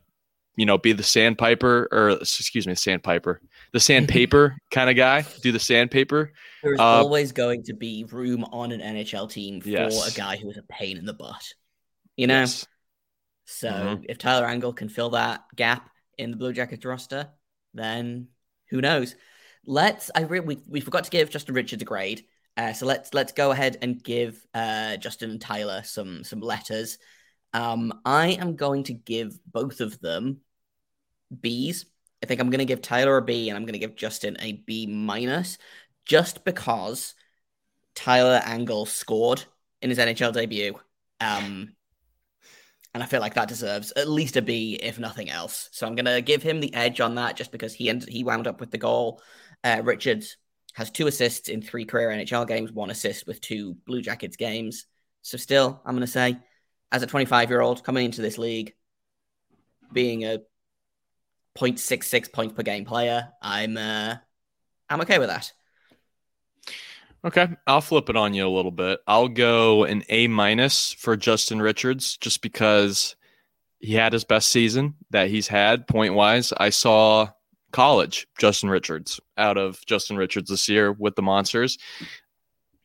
you 0.56 0.66
know, 0.66 0.78
be 0.78 0.92
the 0.92 1.02
sandpiper 1.02 1.88
or 1.90 2.10
excuse 2.10 2.66
me, 2.66 2.74
sandpiper, 2.76 3.40
the 3.72 3.80
sandpaper 4.30 4.56
kind 4.70 4.88
of 4.90 4.94
guy, 4.96 5.24
do 5.42 5.50
the 5.50 5.58
sandpaper. 5.58 6.32
There's 6.62 6.78
Uh, 6.78 6.84
always 6.84 7.32
going 7.32 7.64
to 7.64 7.74
be 7.74 8.04
room 8.04 8.44
on 8.52 8.70
an 8.70 8.80
NHL 8.80 9.26
team 9.28 9.60
for 9.60 9.68
Yes. 9.68 10.14
a 10.14 10.16
guy 10.16 10.36
who 10.36 10.48
is 10.50 10.58
a 10.58 10.62
pain 10.62 10.96
in 10.96 11.06
the 11.06 11.14
butt. 11.14 11.42
You 12.16 12.28
know? 12.28 12.40
Yes. 12.40 12.66
So 13.44 13.68
Mhm. 13.68 14.06
if 14.08 14.18
Tyler 14.18 14.46
Angle 14.46 14.72
can 14.72 14.88
fill 14.88 15.10
that 15.10 15.44
gap 15.54 15.90
in 16.18 16.30
the 16.30 16.36
Blue 16.36 16.52
Jackets 16.52 16.84
roster, 16.84 17.30
then 17.74 18.28
who 18.70 18.80
knows? 18.80 19.14
Let's. 19.66 20.10
I 20.14 20.22
re- 20.22 20.40
we 20.40 20.58
we 20.66 20.80
forgot 20.80 21.04
to 21.04 21.10
give 21.10 21.30
Justin 21.30 21.54
Richards 21.54 21.82
a 21.82 21.86
grade, 21.86 22.26
uh, 22.56 22.72
so 22.72 22.86
let's 22.86 23.14
let's 23.14 23.32
go 23.32 23.50
ahead 23.50 23.78
and 23.82 24.02
give 24.02 24.44
uh, 24.54 24.96
Justin 24.96 25.30
and 25.30 25.40
Tyler 25.40 25.82
some 25.84 26.24
some 26.24 26.40
letters. 26.40 26.98
Um, 27.52 28.00
I 28.04 28.28
am 28.32 28.56
going 28.56 28.84
to 28.84 28.92
give 28.92 29.38
both 29.46 29.80
of 29.80 30.00
them 30.00 30.40
B's. 31.40 31.86
I 32.22 32.26
think 32.26 32.40
I'm 32.40 32.50
going 32.50 32.58
to 32.58 32.64
give 32.64 32.82
Tyler 32.82 33.16
a 33.16 33.22
B, 33.22 33.48
and 33.48 33.56
I'm 33.56 33.64
going 33.64 33.74
to 33.74 33.78
give 33.78 33.96
Justin 33.96 34.36
a 34.40 34.52
B 34.52 34.86
minus, 34.86 35.58
just 36.04 36.44
because 36.44 37.14
Tyler 37.94 38.40
Angle 38.44 38.86
scored 38.86 39.44
in 39.82 39.90
his 39.90 39.98
NHL 39.98 40.32
debut. 40.32 40.74
Um, 41.20 41.73
and 42.94 43.02
I 43.02 43.06
feel 43.06 43.20
like 43.20 43.34
that 43.34 43.48
deserves 43.48 43.92
at 43.96 44.08
least 44.08 44.36
a 44.36 44.42
B, 44.42 44.78
if 44.80 45.00
nothing 45.00 45.28
else. 45.28 45.68
So 45.72 45.86
I'm 45.86 45.96
gonna 45.96 46.20
give 46.20 46.42
him 46.42 46.60
the 46.60 46.72
edge 46.72 47.00
on 47.00 47.16
that, 47.16 47.36
just 47.36 47.50
because 47.50 47.74
he 47.74 47.90
ended, 47.90 48.08
he 48.08 48.22
wound 48.22 48.46
up 48.46 48.60
with 48.60 48.70
the 48.70 48.78
goal. 48.78 49.20
Uh, 49.64 49.80
Richards 49.82 50.36
has 50.74 50.90
two 50.90 51.08
assists 51.08 51.48
in 51.48 51.60
three 51.60 51.84
career 51.84 52.10
NHL 52.10 52.46
games, 52.46 52.72
one 52.72 52.90
assist 52.90 53.26
with 53.26 53.40
two 53.40 53.74
Blue 53.84 54.00
Jackets 54.00 54.36
games. 54.36 54.86
So 55.22 55.36
still, 55.36 55.82
I'm 55.84 55.96
gonna 55.96 56.06
say, 56.06 56.38
as 56.92 57.02
a 57.02 57.06
25 57.06 57.50
year 57.50 57.60
old 57.60 57.82
coming 57.82 58.04
into 58.04 58.22
this 58.22 58.38
league, 58.38 58.74
being 59.92 60.24
a 60.24 60.38
0.66 61.58 62.32
points 62.32 62.54
per 62.54 62.62
game 62.62 62.84
player, 62.84 63.28
I'm 63.42 63.76
uh, 63.76 64.16
I'm 64.88 65.00
okay 65.00 65.18
with 65.18 65.28
that. 65.28 65.52
Okay, 67.24 67.48
I'll 67.66 67.80
flip 67.80 68.10
it 68.10 68.16
on 68.16 68.34
you 68.34 68.46
a 68.46 68.50
little 68.54 68.70
bit. 68.70 69.00
I'll 69.06 69.28
go 69.28 69.84
an 69.84 70.04
A 70.10 70.28
minus 70.28 70.92
for 70.92 71.16
Justin 71.16 71.62
Richards 71.62 72.18
just 72.18 72.42
because 72.42 73.16
he 73.78 73.94
had 73.94 74.12
his 74.12 74.24
best 74.24 74.50
season 74.50 74.94
that 75.10 75.30
he's 75.30 75.48
had 75.48 75.88
point 75.88 76.12
wise. 76.12 76.52
I 76.58 76.68
saw 76.68 77.28
college 77.72 78.26
Justin 78.38 78.68
Richards 78.68 79.20
out 79.38 79.56
of 79.56 79.84
Justin 79.86 80.18
Richards 80.18 80.50
this 80.50 80.68
year 80.68 80.92
with 80.92 81.16
the 81.16 81.22
Monsters, 81.22 81.78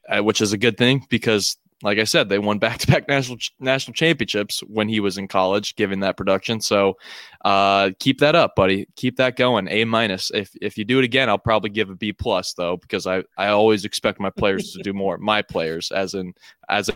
uh, 0.07 0.23
which 0.23 0.39
is 0.39 0.53
a 0.53 0.57
good 0.57 0.77
thing 0.77 1.05
because, 1.09 1.57
like 1.81 1.97
I 1.97 2.03
said, 2.03 2.27
they 2.29 2.39
won 2.39 2.59
back 2.59 2.77
to 2.79 2.87
back 2.87 3.07
national 3.07 3.37
national 3.59 3.93
championships 3.93 4.59
when 4.61 4.89
he 4.89 4.99
was 4.99 5.17
in 5.17 5.27
college, 5.27 5.75
given 5.75 6.01
that 6.01 6.17
production. 6.17 6.59
So 6.61 6.97
uh, 7.45 7.91
keep 7.99 8.19
that 8.19 8.35
up, 8.35 8.55
buddy. 8.55 8.87
Keep 8.95 9.17
that 9.17 9.35
going. 9.37 9.67
A 9.69 9.85
minus. 9.85 10.29
If 10.33 10.51
if 10.61 10.77
you 10.77 10.83
do 10.85 10.99
it 10.99 11.05
again, 11.05 11.29
I'll 11.29 11.37
probably 11.37 11.69
give 11.69 11.89
a 11.89 11.95
B 11.95 12.11
plus 12.13 12.53
though, 12.53 12.77
because 12.77 13.07
I 13.07 13.23
I 13.37 13.47
always 13.47 13.85
expect 13.85 14.19
my 14.19 14.29
players 14.29 14.73
to 14.73 14.83
do 14.83 14.93
more. 14.93 15.17
My 15.17 15.41
players, 15.41 15.91
as 15.91 16.13
in 16.15 16.33
as 16.67 16.89
a 16.89 16.93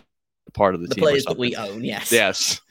part 0.53 0.75
of 0.75 0.81
the, 0.81 0.87
The 0.87 0.95
team. 0.95 1.01
players 1.03 1.23
that 1.25 1.37
we 1.37 1.55
own, 1.55 1.83
yes, 1.83 2.11
Yes. 2.11 2.61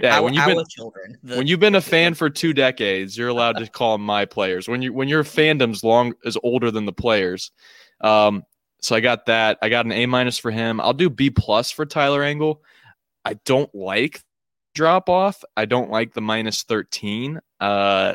Yeah. 0.00 0.16
our, 0.16 0.22
when 0.24 0.34
you've 0.34 0.46
been 0.46 0.64
children, 0.68 1.18
the- 1.22 1.36
when 1.36 1.46
you've 1.46 1.60
been 1.60 1.74
a 1.76 1.80
fan 1.80 2.14
for 2.14 2.28
two 2.30 2.52
decades, 2.66 3.16
you're 3.16 3.28
allowed 3.28 3.56
to 3.58 3.66
call 3.68 3.96
them 3.96 4.04
my 4.06 4.24
players. 4.24 4.68
When 4.68 4.82
you 4.82 4.92
when 4.92 5.08
your 5.08 5.24
fandom's 5.24 5.82
long 5.84 6.14
is 6.24 6.36
older 6.42 6.70
than 6.70 6.84
the 6.84 6.92
players. 6.92 7.52
Um, 8.02 8.44
so 8.80 8.96
I 8.96 9.00
got 9.00 9.26
that. 9.26 9.58
I 9.62 9.68
got 9.68 9.86
an 9.86 9.92
A 9.92 10.06
minus 10.06 10.38
for 10.38 10.50
him. 10.50 10.80
I'll 10.80 10.92
do 10.92 11.10
B 11.10 11.30
plus 11.30 11.70
for 11.70 11.86
Tyler 11.86 12.22
Angle. 12.22 12.62
I 13.24 13.34
don't 13.44 13.72
like 13.74 14.22
drop 14.74 15.08
off. 15.08 15.44
I 15.56 15.64
don't 15.64 15.90
like 15.90 16.14
the 16.14 16.20
minus 16.20 16.62
13. 16.62 17.40
Uh 17.60 18.14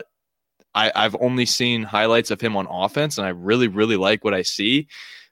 I, 0.76 0.92
I've 0.94 1.16
only 1.22 1.46
seen 1.46 1.84
highlights 1.84 2.32
of 2.32 2.42
him 2.42 2.58
on 2.58 2.68
offense, 2.70 3.18
and 3.18 3.26
I 3.26 3.30
really, 3.30 3.70
really 3.70 3.96
like 3.96 4.26
what 4.26 4.34
I 4.34 4.42
see. 4.42 4.90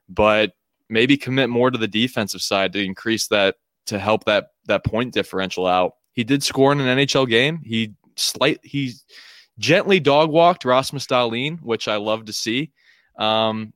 But 0.08 0.54
maybe 0.90 1.18
commit 1.18 1.50
more 1.50 1.70
to 1.70 1.78
the 1.78 1.88
defensive 1.88 2.42
side 2.42 2.72
to 2.74 2.84
increase 2.84 3.28
that 3.28 3.56
to 3.88 4.00
help 4.00 4.24
that 4.26 4.52
that 4.66 4.86
point 4.86 5.14
differential 5.14 5.68
out. 5.68 5.96
He 6.14 6.24
did 6.24 6.44
score 6.44 6.72
in 6.72 6.80
an 6.80 6.98
NHL 6.98 7.28
game. 7.28 7.60
He 7.64 7.94
slight 8.16 8.60
he 8.64 8.94
gently 9.60 10.00
dog 10.00 10.30
walked 10.32 10.66
Rasmus 10.66 11.08
Dahlin, 11.08 11.60
which 11.62 11.88
I 11.88 11.98
love 11.98 12.26
to 12.26 12.34
see. 12.34 12.72
Um, 13.20 13.74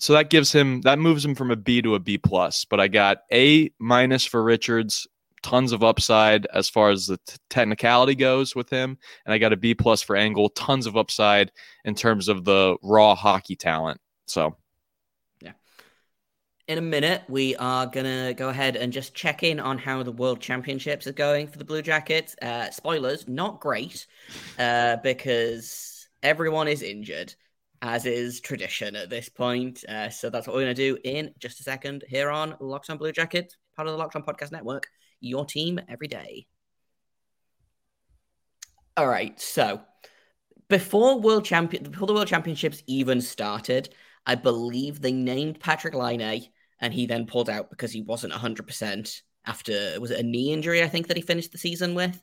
so 0.00 0.14
that 0.14 0.30
gives 0.30 0.50
him 0.52 0.80
that 0.82 0.98
moves 0.98 1.24
him 1.24 1.34
from 1.34 1.50
a 1.50 1.56
B 1.56 1.82
to 1.82 1.94
a 1.94 2.00
B 2.00 2.18
plus. 2.18 2.64
But 2.64 2.80
I 2.80 2.88
got 2.88 3.18
A 3.32 3.70
minus 3.78 4.24
for 4.26 4.42
Richards, 4.42 5.06
tons 5.42 5.72
of 5.72 5.82
upside 5.84 6.46
as 6.46 6.68
far 6.68 6.90
as 6.90 7.06
the 7.06 7.18
t- 7.26 7.36
technicality 7.50 8.14
goes 8.14 8.56
with 8.56 8.70
him, 8.70 8.98
and 9.24 9.32
I 9.34 9.38
got 9.38 9.52
a 9.52 9.56
B 9.56 9.74
plus 9.74 10.02
for 10.02 10.16
Angle, 10.16 10.48
tons 10.50 10.86
of 10.86 10.96
upside 10.96 11.52
in 11.84 11.94
terms 11.94 12.28
of 12.28 12.44
the 12.44 12.76
raw 12.82 13.14
hockey 13.14 13.56
talent. 13.56 14.00
So 14.26 14.56
Yeah. 15.40 15.52
in 16.68 16.78
a 16.78 16.82
minute, 16.82 17.22
we 17.28 17.56
are 17.56 17.86
gonna 17.86 18.32
go 18.34 18.48
ahead 18.48 18.76
and 18.76 18.92
just 18.92 19.14
check 19.14 19.42
in 19.42 19.60
on 19.60 19.78
how 19.78 20.02
the 20.02 20.12
World 20.12 20.40
Championships 20.40 21.06
are 21.06 21.12
going 21.12 21.46
for 21.48 21.58
the 21.58 21.64
Blue 21.64 21.82
Jackets. 21.82 22.36
Uh, 22.40 22.70
spoilers, 22.70 23.26
not 23.28 23.60
great, 23.60 24.06
uh, 24.58 24.96
because 24.96 26.08
everyone 26.22 26.68
is 26.68 26.82
injured, 26.82 27.34
as 27.82 28.06
is 28.06 28.40
tradition 28.40 28.94
at 28.96 29.10
this 29.10 29.28
point. 29.28 29.84
Uh, 29.88 30.10
so 30.10 30.30
that's 30.30 30.46
what 30.46 30.54
we're 30.54 30.62
gonna 30.62 30.74
do 30.74 30.98
in 31.04 31.32
just 31.38 31.60
a 31.60 31.62
second 31.62 32.04
here 32.08 32.30
on 32.30 32.56
Locked 32.60 32.90
On 32.90 32.98
Blue 32.98 33.12
Jackets, 33.12 33.56
part 33.74 33.88
of 33.88 33.92
the 33.92 33.98
Locked 33.98 34.16
On 34.16 34.22
Podcast 34.22 34.52
Network. 34.52 34.88
Your 35.20 35.44
team 35.44 35.80
every 35.88 36.08
day. 36.08 36.46
All 38.96 39.08
right, 39.08 39.38
so 39.40 39.80
before 40.68 41.20
World 41.20 41.44
Champion, 41.44 41.84
before 41.84 42.06
the 42.06 42.14
World 42.14 42.28
Championships 42.28 42.82
even 42.86 43.20
started, 43.20 43.88
I 44.26 44.34
believe 44.34 45.00
they 45.00 45.12
named 45.12 45.60
Patrik 45.60 45.94
Laine, 45.94 46.48
and 46.80 46.92
he 46.92 47.06
then 47.06 47.26
pulled 47.26 47.50
out 47.50 47.70
because 47.70 47.92
he 47.92 48.02
wasn't 48.02 48.32
100% 48.32 49.22
after, 49.46 49.98
was 50.00 50.10
it 50.10 50.20
a 50.20 50.22
knee 50.22 50.52
injury, 50.52 50.82
I 50.82 50.88
think, 50.88 51.08
that 51.08 51.16
he 51.16 51.22
finished 51.22 51.52
the 51.52 51.58
season 51.58 51.94
with? 51.94 52.20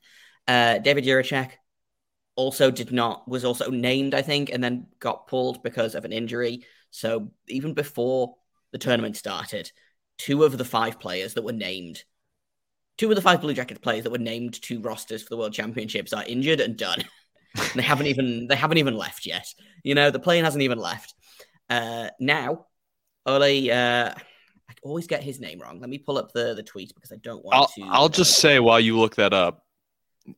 Uh, 0.47 0.77
David 0.77 1.03
Jiricek 1.03 1.51
also 2.38 2.71
did 2.71 2.93
not, 2.93 3.28
was 3.28 3.43
also 3.43 3.69
named, 3.69 4.13
I 4.13 4.21
think, 4.21 4.52
and 4.52 4.63
then 4.63 4.88
got 5.00 5.28
pulled 5.28 5.62
because 5.63 5.95
of 5.95 6.06
an 6.06 6.13
injury. 6.13 6.63
So 6.91 7.32
even 7.50 7.73
before 7.73 8.36
the 8.71 8.78
tournament 8.78 9.17
started, 9.17 9.69
two 10.17 10.43
of 10.43 10.58
the 10.58 10.63
five 10.63 11.00
players 11.00 11.34
that 11.34 11.43
were 11.43 11.52
named, 11.52 12.04
two 12.97 13.10
of 13.10 13.15
the 13.15 13.21
five 13.21 13.41
Blue 13.41 13.54
Jackets 13.54 13.80
players 13.80 14.04
that 14.04 14.12
were 14.12 14.17
named 14.19 14.62
to 14.62 14.80
rosters 14.80 15.23
for 15.23 15.30
the 15.30 15.38
World 15.38 15.54
Championships 15.54 16.13
are 16.13 16.23
injured 16.26 16.62
and 16.62 16.78
done. 16.78 17.04
they 17.76 17.82
haven't 17.82 18.08
even 18.08 18.47
they 18.47 18.56
haven't 18.56 18.78
even 18.78 18.95
left 18.95 19.26
yet. 19.26 19.47
You 19.84 19.95
know, 19.95 20.12
the 20.12 20.19
plane 20.19 20.43
hasn't 20.43 20.63
even 20.63 20.78
left. 20.78 21.15
Uh, 21.69 22.10
now, 22.19 22.67
Ole, 23.26 23.71
uh, 23.71 24.13
I 24.13 24.73
always 24.84 25.08
get 25.08 25.23
his 25.23 25.39
name 25.39 25.60
wrong. 25.60 25.80
Let 25.80 25.89
me 25.89 25.97
pull 25.97 26.19
up 26.19 26.32
the 26.34 26.54
the 26.54 26.63
tweet 26.63 26.93
because 26.93 27.12
I 27.12 27.17
don't 27.17 27.43
want 27.43 27.58
I'll 27.58 27.67
to. 27.67 27.82
I'll 27.91 28.10
just 28.10 28.38
say 28.38 28.60
while 28.60 28.80
you 28.80 29.00
look 29.00 29.15
that 29.15 29.34
up, 29.34 29.63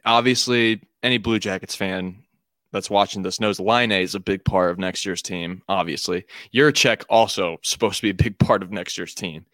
obviously 0.06 0.82
any 1.04 1.18
Blue 1.18 1.40
Jackets 1.40 1.76
fan 1.76 2.24
that's 2.72 2.90
watching 2.90 3.24
this 3.24 3.40
knows 3.40 3.60
Laine 3.60 3.92
is 3.92 4.14
a 4.14 4.20
big 4.20 4.46
part 4.46 4.70
of 4.70 4.78
next 4.78 5.04
year's 5.04 5.24
team. 5.24 5.64
Obviously, 5.68 6.26
Jiricek 6.54 7.04
also 7.10 7.58
supposed 7.64 7.96
to 7.96 8.04
be 8.04 8.12
a 8.12 8.14
big 8.14 8.38
part 8.38 8.62
of 8.62 8.72
next 8.72 8.96
year's 8.96 9.16
team. 9.16 9.46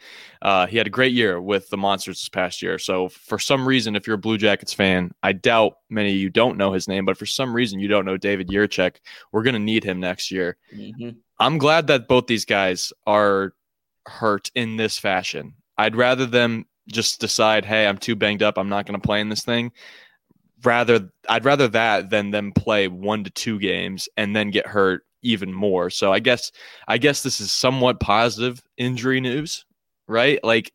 Uh, 0.41 0.67
he 0.67 0.77
had 0.77 0.87
a 0.87 0.89
great 0.89 1.13
year 1.13 1.39
with 1.39 1.69
the 1.69 1.77
Monsters 1.77 2.19
this 2.19 2.29
past 2.29 2.61
year. 2.61 2.77
So 2.77 3.07
for 3.07 3.39
some 3.39 3.65
reason, 3.65 3.95
if 3.95 4.05
you're 4.05 4.15
a 4.15 4.19
Blue 4.19 4.37
Jackets 4.37 4.73
fan, 4.73 5.11
I 5.23 5.31
doubt 5.31 5.77
many 5.89 6.09
of 6.09 6.15
you 6.17 6.29
don't 6.29 6.57
know 6.57 6.73
his 6.73 6.89
name, 6.89 7.05
but 7.05 7.17
for 7.17 7.25
some 7.25 7.55
reason 7.55 7.79
you 7.79 7.87
don't 7.87 8.05
know 8.05 8.17
David 8.17 8.49
Jiricek. 8.49 8.97
We're 9.31 9.43
going 9.43 9.53
to 9.53 9.59
need 9.59 9.85
him 9.85 10.01
next 10.01 10.29
year. 10.29 10.57
Mhm. 10.75 11.15
I'm 11.39 11.57
glad 11.57 11.87
that 11.87 12.07
both 12.09 12.27
these 12.27 12.45
guys 12.45 12.91
are 13.07 13.53
hurt 14.05 14.51
in 14.55 14.75
this 14.75 14.97
fashion. 14.97 15.53
I'd 15.77 15.95
rather 15.95 16.25
them 16.25 16.65
just 16.87 17.19
decide, 17.19 17.65
hey, 17.65 17.87
I'm 17.87 17.97
too 17.97 18.15
banged 18.15 18.43
up. 18.43 18.57
I'm 18.57 18.69
not 18.69 18.85
going 18.85 18.99
to 18.99 19.05
play 19.05 19.19
in 19.19 19.29
this 19.29 19.43
thing. 19.43 19.71
Rather, 20.65 21.09
I'd 21.29 21.45
rather 21.45 21.67
that 21.69 22.09
than 22.09 22.31
them 22.31 22.51
play 22.51 22.87
one 22.87 23.23
to 23.23 23.29
two 23.29 23.59
games 23.59 24.09
and 24.17 24.35
then 24.35 24.51
get 24.51 24.67
hurt 24.67 25.03
even 25.21 25.53
more. 25.53 25.89
So 25.89 26.11
I 26.13 26.19
guess, 26.19 26.51
I 26.87 26.97
guess 26.97 27.23
this 27.23 27.39
is 27.41 27.51
somewhat 27.51 27.99
positive 27.99 28.61
injury 28.77 29.21
news, 29.21 29.65
right? 30.07 30.43
Like, 30.43 30.71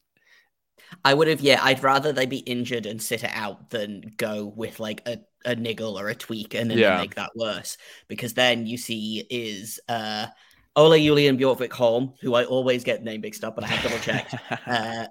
I 1.05 1.15
would 1.15 1.29
have, 1.29 1.41
yeah. 1.41 1.61
I'd 1.63 1.83
rather 1.83 2.13
they 2.13 2.27
be 2.27 2.39
injured 2.39 2.87
and 2.87 3.01
sit 3.01 3.25
it 3.25 3.31
out 3.33 3.71
than 3.71 4.13
go 4.17 4.47
with 4.47 4.81
like 4.81 5.07
a, 5.07 5.19
a 5.45 5.55
niggle 5.55 5.99
or 5.99 6.09
a 6.09 6.15
tweak 6.15 6.55
and 6.55 6.71
then 6.71 6.79
Yeah. 6.79 6.95
make 6.95 7.15
that 7.15 7.31
worse. 7.35 7.77
Because 8.09 8.35
then 8.35 8.67
you 8.67 8.77
see 8.77 9.25
is 9.31 9.81
uh, 9.89 10.27
Ole 10.77 10.99
Julian 10.99 11.39
Bjorgvik-Holm, 11.39 12.15
who 12.21 12.35
I 12.35 12.45
always 12.45 12.85
get 12.85 13.03
name 13.05 13.21
mixed 13.21 13.45
up, 13.45 13.55
but 13.55 13.65
I 13.65 13.69
have 13.69 13.83
double 13.83 13.99
checked. 13.99 14.35
uh, 14.67 15.07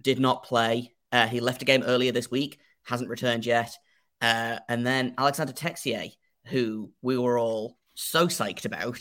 did 0.00 0.20
not 0.20 0.44
play. 0.44 0.92
Uh, 1.12 1.26
he 1.28 1.40
left 1.40 1.62
a 1.62 1.64
game 1.64 1.82
earlier 1.84 2.12
this 2.12 2.30
week, 2.30 2.58
hasn't 2.84 3.10
returned 3.10 3.46
yet. 3.46 3.76
Uh, 4.20 4.58
and 4.68 4.86
then 4.86 5.14
Alexandre 5.18 5.52
Texier, 5.52 6.10
who 6.46 6.90
we 7.02 7.18
were 7.18 7.38
all 7.38 7.78
so 7.94 8.26
psyched 8.26 8.64
about, 8.64 9.00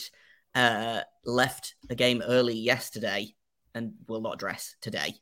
uh, 0.53 1.01
left 1.25 1.75
the 1.87 1.95
game 1.95 2.21
early 2.25 2.55
yesterday 2.55 3.33
and 3.73 3.93
will 4.07 4.21
not 4.21 4.39
dress 4.39 4.75
today. 4.81 5.13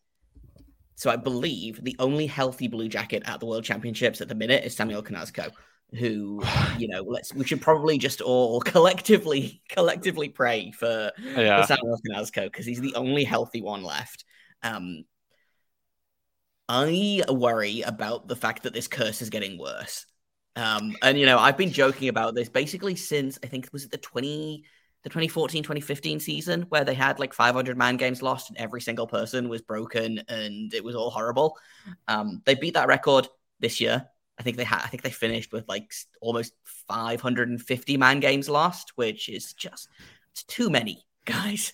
So 0.95 1.09
I 1.09 1.15
believe 1.15 1.83
the 1.83 1.95
only 1.99 2.27
healthy 2.27 2.67
Blue 2.67 2.87
Jacket 2.87 3.23
at 3.25 3.39
the 3.39 3.45
World 3.45 3.63
Championships 3.63 4.21
at 4.21 4.27
the 4.27 4.35
minute 4.35 4.63
is 4.63 4.75
Samuel 4.75 5.03
Knazko, 5.03 5.51
who, 5.97 6.41
you 6.77 6.87
know, 6.87 7.01
let's 7.03 7.33
we 7.33 7.45
should 7.45 7.61
probably 7.61 7.97
just 7.97 8.21
all 8.21 8.61
collectively 8.73 9.61
collectively 9.69 10.29
pray 10.29 10.71
for, 10.71 11.11
Yeah. 11.35 11.61
for 11.61 11.67
Samuel 11.67 11.99
Knazko 12.09 12.43
because 12.45 12.65
he's 12.65 12.81
the 12.81 12.95
only 12.95 13.23
healthy 13.23 13.61
one 13.61 13.83
left. 13.83 14.23
Um, 14.61 15.03
I 16.75 17.21
worry 17.29 17.81
about 17.81 18.27
the 18.27 18.35
fact 18.35 18.63
that 18.63 18.73
this 18.73 18.87
curse 18.87 19.21
is 19.21 19.29
getting 19.29 19.59
worse. 19.59 20.07
Um, 20.55 20.97
and 21.03 21.19
you 21.19 21.27
know, 21.27 21.37
I've 21.37 21.57
been 21.57 21.71
joking 21.71 22.09
about 22.09 22.33
this 22.33 22.49
basically 22.49 22.95
since 22.95 23.37
I 23.43 23.47
think 23.47 23.69
was 23.71 23.85
it 23.85 23.91
the 23.91 23.97
20 23.99 24.63
the 25.03 25.09
2014 25.09 25.61
2015 25.61 26.19
season 26.19 26.63
where 26.69 26.83
they 26.83 26.95
had 26.95 27.19
like 27.19 27.33
500 27.33 27.77
man 27.77 27.97
games 27.97 28.23
lost 28.23 28.49
and 28.49 28.57
every 28.57 28.81
single 28.81 29.05
person 29.05 29.49
was 29.49 29.61
broken 29.61 30.23
and 30.27 30.73
it 30.73 30.83
was 30.83 30.95
all 30.95 31.11
horrible. 31.11 31.57
Um, 32.07 32.41
they 32.45 32.55
beat 32.55 32.73
that 32.73 32.87
record 32.87 33.27
this 33.59 33.79
year. 33.79 34.07
I 34.39 34.43
think 34.43 34.57
they 34.57 34.63
had 34.63 34.81
I 34.83 34.87
think 34.87 35.03
they 35.03 35.11
finished 35.11 35.51
with 35.53 35.65
like 35.67 35.93
almost 36.21 36.53
550 36.87 37.97
man 37.97 38.19
games 38.19 38.49
lost, 38.49 38.93
which 38.95 39.29
is 39.29 39.53
just 39.53 39.89
it's 40.31 40.43
too 40.43 40.71
many, 40.71 41.05
guys. 41.25 41.73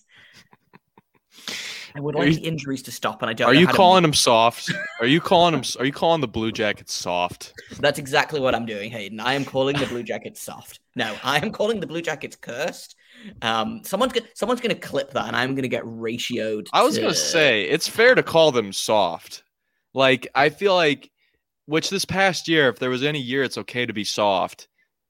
I 1.95 1.99
would 1.99 2.15
like 2.15 2.27
you- 2.29 2.35
the 2.35 2.41
injuries 2.41 2.81
to 2.83 2.91
stop, 2.91 3.21
and 3.21 3.29
I 3.29 3.33
don't. 3.33 3.47
Are 3.49 3.53
you 3.53 3.67
calling 3.67 4.01
them 4.03 4.13
soft? 4.13 4.71
Are 4.99 5.07
you 5.07 5.19
calling 5.21 5.53
them? 5.53 5.63
Are 5.79 5.85
you 5.85 5.91
calling 5.91 6.21
the 6.21 6.27
Blue 6.27 6.51
Jackets 6.51 6.93
soft? 6.93 7.53
That's 7.79 7.99
exactly 7.99 8.39
what 8.39 8.53
I'm 8.55 8.65
doing, 8.65 8.91
Hayden. 8.91 9.19
I 9.19 9.33
am 9.33 9.45
calling 9.45 9.77
the 9.77 9.85
Blue 9.87 10.03
Jackets 10.03 10.41
soft. 10.41 10.79
No, 10.95 11.15
I 11.23 11.37
am 11.37 11.51
calling 11.51 11.79
the 11.79 11.87
Blue 11.87 12.01
Jackets 12.01 12.35
cursed. 12.35 12.95
Um, 13.41 13.81
someone's 13.83 14.13
gonna 14.13 14.27
someone's 14.33 14.61
gonna 14.61 14.75
clip 14.75 15.11
that, 15.11 15.27
and 15.27 15.35
I'm 15.35 15.55
gonna 15.55 15.67
get 15.67 15.83
ratioed. 15.83 16.67
I 16.73 16.83
was 16.83 16.95
to- 16.95 17.01
gonna 17.01 17.13
say 17.13 17.63
it's 17.63 17.87
fair 17.87 18.15
to 18.15 18.23
call 18.23 18.51
them 18.51 18.71
soft. 18.73 19.43
Like 19.93 20.27
I 20.35 20.49
feel 20.49 20.75
like, 20.75 21.09
which 21.65 21.89
this 21.89 22.05
past 22.05 22.47
year, 22.47 22.69
if 22.69 22.79
there 22.79 22.89
was 22.89 23.03
any 23.03 23.19
year, 23.19 23.43
it's 23.43 23.57
okay 23.57 23.85
to 23.85 23.93
be 23.93 24.03
soft. 24.03 24.67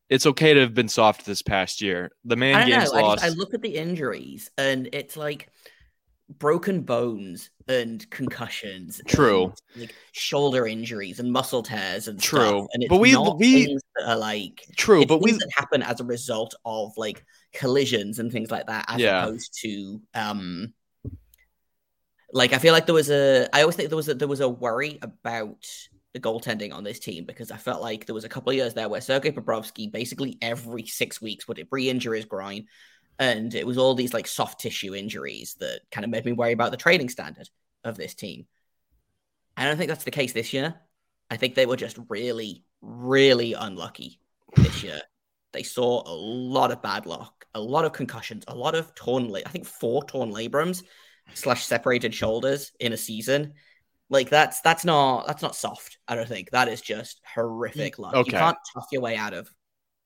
It's 0.10 0.26
okay 0.26 0.56
to 0.56 0.62
have 0.62 0.74
been 0.74 0.88
soft 0.90 1.24
this 1.26 1.44
past 1.44 1.82
year. 1.84 2.10
The 2.26 2.36
man 2.36 2.56
I 2.56 2.66
games 2.68 2.92
know. 2.92 2.98
I, 2.98 3.02
lost. 3.02 3.24
just, 3.24 3.36
I 3.36 3.38
look 3.38 3.54
at 3.54 3.62
the 3.62 3.76
injuries, 3.76 4.50
and 4.58 4.90
it's 4.92 5.16
like 5.16 5.50
broken 6.38 6.82
bones 6.82 7.50
and 7.68 8.08
concussions. 8.12 9.02
True. 9.08 9.54
and, 9.74 9.82
like 9.82 9.96
shoulder 10.12 10.68
injuries 10.68 11.20
and 11.20 11.32
muscle 11.32 11.64
tears 11.64 12.08
and 12.08 12.22
True. 12.22 12.40
stuff. 12.40 12.68
And 12.74 12.84
it's 12.84 12.90
But 12.90 12.98
we- 13.00 13.12
not 13.14 13.38
we- 13.40 13.66
things 13.66 13.82
that 13.96 14.10
are 14.10 14.18
like 14.18 14.66
True, 14.78 15.06
but 15.06 15.22
we 15.22 15.32
that 15.32 15.50
happen 15.56 15.82
as 15.82 16.00
a 16.00 16.04
result 16.04 16.54
of 16.66 16.94
like 16.98 17.26
collisions 17.54 18.20
and 18.20 18.32
things 18.32 18.52
like 18.52 18.68
that, 18.68 18.86
as 18.88 19.00
Yeah. 19.00 19.24
opposed 19.24 19.58
to 19.62 20.02
um, 20.14 20.74
like 22.32 22.54
I 22.54 22.60
feel 22.60 22.74
like 22.74 22.86
there 22.86 22.96
was 22.96 23.10
a. 23.10 23.48
I 23.54 23.62
always 23.62 23.76
think 23.76 23.90
there 23.90 23.96
was 23.96 24.08
a, 24.10 24.14
there 24.14 24.28
was 24.28 24.40
a 24.40 24.48
worry 24.50 25.00
about 25.02 25.66
the 26.14 26.20
goaltending 26.20 26.74
on 26.74 26.84
this 26.84 27.00
team 27.00 27.26
because 27.26 27.50
I 27.52 27.58
felt 27.58 27.82
like 27.82 28.06
there 28.06 28.16
was 28.16 28.24
a 28.24 28.30
couple 28.30 28.50
of 28.52 28.56
years 28.56 28.74
there 28.74 28.90
where 28.90 29.02
Sergei 29.02 29.32
Bobrovsky 29.32 29.92
basically 29.92 30.38
every 30.42 30.86
six 30.86 31.22
weeks 31.22 31.48
would 31.48 31.66
re-injure 31.72 32.14
his 32.14 32.26
groin, 32.26 32.66
and 33.20 33.54
it 33.54 33.68
was 33.68 33.78
all 33.78 33.94
these 33.94 34.14
like 34.14 34.28
soft 34.28 34.62
tissue 34.62 34.96
injuries 34.96 35.56
that 35.60 35.82
kind 35.92 36.06
of 36.06 36.10
made 36.10 36.26
me 36.26 36.32
worry 36.32 36.54
about 36.54 36.72
the 36.72 36.78
training 36.78 37.10
standard 37.10 37.50
of 37.84 37.98
this 37.98 38.16
team. 38.16 38.48
I 39.58 39.66
don't 39.66 39.78
think 39.78 39.90
that's 39.90 40.06
the 40.06 40.12
case 40.12 40.32
this 40.32 40.54
year. 40.54 40.76
I 41.30 41.36
think 41.36 41.54
they 41.54 41.66
were 41.66 41.76
just 41.76 42.00
really, 42.08 42.64
really 42.82 43.54
unlucky 43.54 44.22
this 44.56 44.84
year. 44.84 45.02
They 45.52 45.64
saw 45.64 46.02
a 46.08 46.16
lot 46.16 46.72
of 46.72 46.82
bad 46.82 47.06
luck, 47.06 47.46
a 47.54 47.60
lot 47.60 47.84
of 47.84 47.92
concussions, 47.92 48.46
a 48.48 48.56
lot 48.56 48.74
of 48.74 48.96
torn. 48.96 49.36
I 49.36 49.50
think 49.50 49.66
four 49.66 50.04
torn 50.06 50.32
labrums 50.32 50.84
slash 51.34 51.66
separated 51.66 52.16
shoulders 52.16 52.72
in 52.80 52.94
a 52.94 52.98
season. 52.98 53.54
Like 54.10 54.30
that's 54.30 54.62
that's 54.62 54.86
not 54.86 55.28
that's 55.28 55.42
not 55.42 55.56
soft. 55.56 55.98
I 56.08 56.16
don't 56.16 56.28
think 56.28 56.52
that 56.52 56.68
is 56.68 56.82
just 56.82 57.22
horrific 57.36 58.00
luck. 58.00 58.16
okay. 58.16 58.32
You 58.32 58.38
can't 58.38 58.58
tough 58.74 58.88
your 58.92 59.02
way 59.02 59.18
out 59.18 59.34
of. 59.34 59.50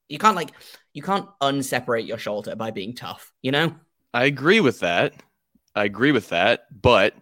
You 0.10 0.18
can't 0.18 0.36
like 0.36 0.52
you 0.94 1.02
can't 1.02 1.28
unseparate 1.42 2.06
your 2.06 2.18
shoulder 2.18 2.56
by 2.56 2.72
being 2.72 2.96
tough. 2.96 3.32
You 3.42 3.52
know. 3.52 3.76
I 4.14 4.26
agree 4.26 4.60
with 4.60 4.82
that. 4.82 5.14
I 5.76 5.86
agree 5.86 6.12
with 6.12 6.30
that, 6.30 6.68
but 6.82 7.16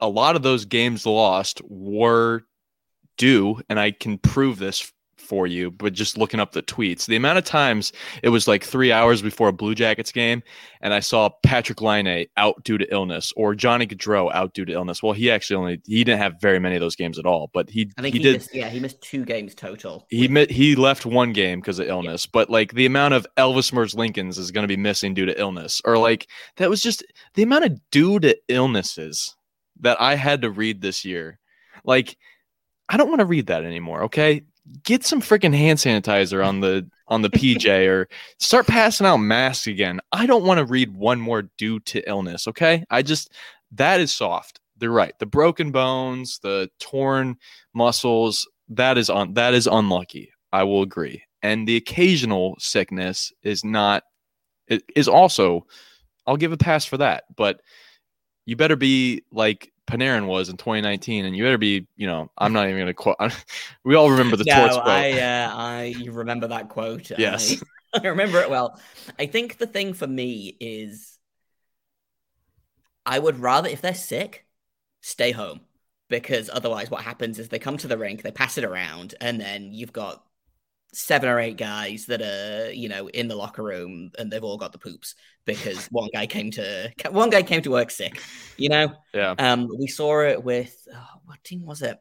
a 0.00 0.08
lot 0.08 0.36
of 0.36 0.42
those 0.42 0.64
games 0.64 1.04
lost 1.04 1.60
were 1.68 2.44
due, 3.18 3.60
and 3.68 3.78
I 3.78 3.90
can 3.90 4.16
prove 4.18 4.58
this 4.58 4.92
for 5.28 5.46
you, 5.46 5.70
but 5.70 5.92
just 5.92 6.16
looking 6.16 6.40
up 6.40 6.52
the 6.52 6.62
tweets, 6.62 7.06
the 7.06 7.16
amount 7.16 7.38
of 7.38 7.44
times 7.44 7.92
it 8.22 8.30
was 8.30 8.48
like 8.48 8.64
three 8.64 8.90
hours 8.90 9.20
before 9.20 9.48
a 9.48 9.52
Blue 9.52 9.74
Jackets 9.74 10.10
game, 10.10 10.42
and 10.80 10.94
I 10.94 11.00
saw 11.00 11.28
Patrik 11.44 11.82
Laine 11.82 12.26
out 12.36 12.64
due 12.64 12.78
to 12.78 12.92
illness 12.92 13.32
or 13.36 13.54
Johnny 13.54 13.86
Gaudreau 13.86 14.32
out 14.32 14.54
due 14.54 14.64
to 14.64 14.72
illness. 14.72 15.02
Well, 15.02 15.12
he 15.12 15.30
actually 15.30 15.56
only 15.56 15.80
he 15.86 16.02
didn't 16.04 16.20
have 16.20 16.40
very 16.40 16.58
many 16.58 16.76
of 16.76 16.80
those 16.80 16.96
games 16.96 17.18
at 17.18 17.26
all, 17.26 17.50
but 17.52 17.68
he 17.68 17.90
I 17.98 18.02
think 18.02 18.14
he, 18.14 18.20
he, 18.20 18.24
did 18.24 18.32
missed, 18.34 18.54
yeah, 18.54 18.68
he 18.68 18.80
missed 18.80 19.00
two 19.02 19.24
games 19.24 19.54
total. 19.54 20.06
he 20.08 20.28
mi- 20.28 20.50
he 20.50 20.74
left 20.74 21.04
one 21.04 21.32
game 21.32 21.60
because 21.60 21.78
of 21.78 21.88
illness, 21.88 22.26
but 22.26 22.48
like 22.48 22.72
the 22.72 22.86
amount 22.86 23.14
of 23.14 23.26
Elvis 23.36 23.72
Merzlikins 23.72 24.38
is 24.38 24.50
going 24.50 24.64
to 24.64 24.68
be 24.68 24.76
missing 24.76 25.14
due 25.14 25.26
to 25.26 25.38
illness, 25.38 25.82
or 25.84 25.98
like 25.98 26.28
that 26.56 26.70
was 26.70 26.80
just 26.80 27.04
the 27.34 27.42
amount 27.42 27.64
of 27.64 27.78
due 27.90 28.18
to 28.20 28.36
illnesses 28.48 29.36
that 29.80 30.00
I 30.00 30.14
had 30.14 30.42
to 30.42 30.50
read 30.50 30.80
this 30.80 31.04
year. 31.04 31.38
Like, 31.84 32.16
I 32.88 32.96
don't 32.96 33.08
want 33.08 33.20
to 33.20 33.26
read 33.26 33.46
that 33.46 33.64
anymore. 33.64 34.04
Okay, 34.04 34.42
get 34.84 35.04
some 35.04 35.20
freaking 35.20 35.54
hand 35.54 35.78
sanitizer 35.78 36.44
on 36.44 36.60
the 36.60 36.88
on 37.08 37.22
the 37.22 37.30
PJ, 37.30 37.88
or 37.88 38.08
start 38.38 38.66
passing 38.66 39.06
out 39.06 39.18
masks 39.18 39.66
again. 39.66 40.00
I 40.12 40.26
don't 40.26 40.44
want 40.44 40.58
to 40.58 40.64
read 40.64 40.94
one 40.94 41.20
more 41.20 41.42
due 41.56 41.80
to 41.80 42.08
illness. 42.08 42.46
Okay, 42.48 42.84
I 42.90 43.02
just 43.02 43.32
that 43.72 44.00
is 44.00 44.14
soft. 44.14 44.60
They're 44.76 44.90
right. 44.90 45.18
The 45.18 45.26
broken 45.26 45.72
bones, 45.72 46.38
the 46.42 46.70
torn 46.78 47.36
muscles, 47.74 48.48
that 48.68 48.98
is 48.98 49.10
on 49.10 49.34
that 49.34 49.54
is 49.54 49.66
unlucky. 49.66 50.30
I 50.52 50.64
will 50.64 50.82
agree. 50.82 51.22
And 51.42 51.66
the 51.66 51.76
occasional 51.76 52.56
sickness 52.58 53.32
is 53.42 53.64
not 53.64 54.02
it 54.66 54.82
is 54.94 55.08
also 55.08 55.66
I'll 56.26 56.36
give 56.36 56.52
a 56.52 56.58
pass 56.58 56.84
for 56.84 56.98
that, 56.98 57.24
but 57.36 57.60
you 58.44 58.56
better 58.56 58.76
be 58.76 59.22
like 59.32 59.72
Panarin 59.88 60.26
was 60.26 60.48
in 60.48 60.56
2019 60.56 61.24
and 61.24 61.36
you 61.36 61.42
better 61.44 61.58
be, 61.58 61.86
you 61.96 62.06
know, 62.06 62.30
I'm 62.36 62.52
not 62.52 62.64
even 62.64 62.76
going 62.76 62.86
to 62.86 62.94
quote 62.94 63.16
we 63.84 63.94
all 63.94 64.10
remember 64.10 64.36
the 64.36 64.44
no, 64.44 64.54
torts 64.54 64.74
quote. 64.74 64.86
I, 64.86 65.20
uh, 65.20 65.52
I 65.54 65.82
you 65.84 66.12
remember 66.12 66.48
that 66.48 66.68
quote. 66.68 67.10
Yes. 67.16 67.62
I, 67.94 68.00
I 68.04 68.08
remember 68.08 68.40
it 68.40 68.50
well. 68.50 68.78
I 69.18 69.26
think 69.26 69.58
the 69.58 69.66
thing 69.66 69.94
for 69.94 70.06
me 70.06 70.56
is 70.60 71.18
I 73.06 73.18
would 73.18 73.40
rather, 73.40 73.68
if 73.68 73.80
they're 73.80 73.94
sick, 73.94 74.44
stay 75.00 75.32
home 75.32 75.60
because 76.08 76.50
otherwise, 76.52 76.90
what 76.90 77.02
happens 77.02 77.38
is 77.38 77.48
they 77.48 77.58
come 77.58 77.78
to 77.78 77.88
the 77.88 77.96
rink, 77.96 78.22
they 78.22 78.30
pass 78.30 78.58
it 78.58 78.64
around, 78.64 79.14
and 79.20 79.40
then 79.40 79.72
you've 79.72 79.92
got 79.92 80.22
seven 80.92 81.28
or 81.28 81.38
eight 81.38 81.56
guys 81.56 82.06
that 82.06 82.22
are, 82.22 82.72
you 82.72 82.88
know, 82.88 83.08
in 83.08 83.28
the 83.28 83.36
locker 83.36 83.62
room 83.62 84.10
and 84.18 84.30
they've 84.30 84.44
all 84.44 84.56
got 84.56 84.72
the 84.72 84.78
poops 84.78 85.14
because 85.44 85.86
one 85.90 86.08
guy 86.12 86.26
came 86.26 86.50
to 86.52 86.90
one 87.10 87.30
guy 87.30 87.42
came 87.42 87.62
to 87.62 87.70
work 87.70 87.90
sick, 87.90 88.20
you 88.56 88.68
know. 88.68 88.92
yeah. 89.12 89.34
Um, 89.38 89.68
we 89.78 89.86
saw 89.86 90.22
it 90.22 90.42
with 90.42 90.86
oh, 90.94 91.20
what 91.24 91.42
team 91.44 91.64
was 91.64 91.82
it? 91.82 91.98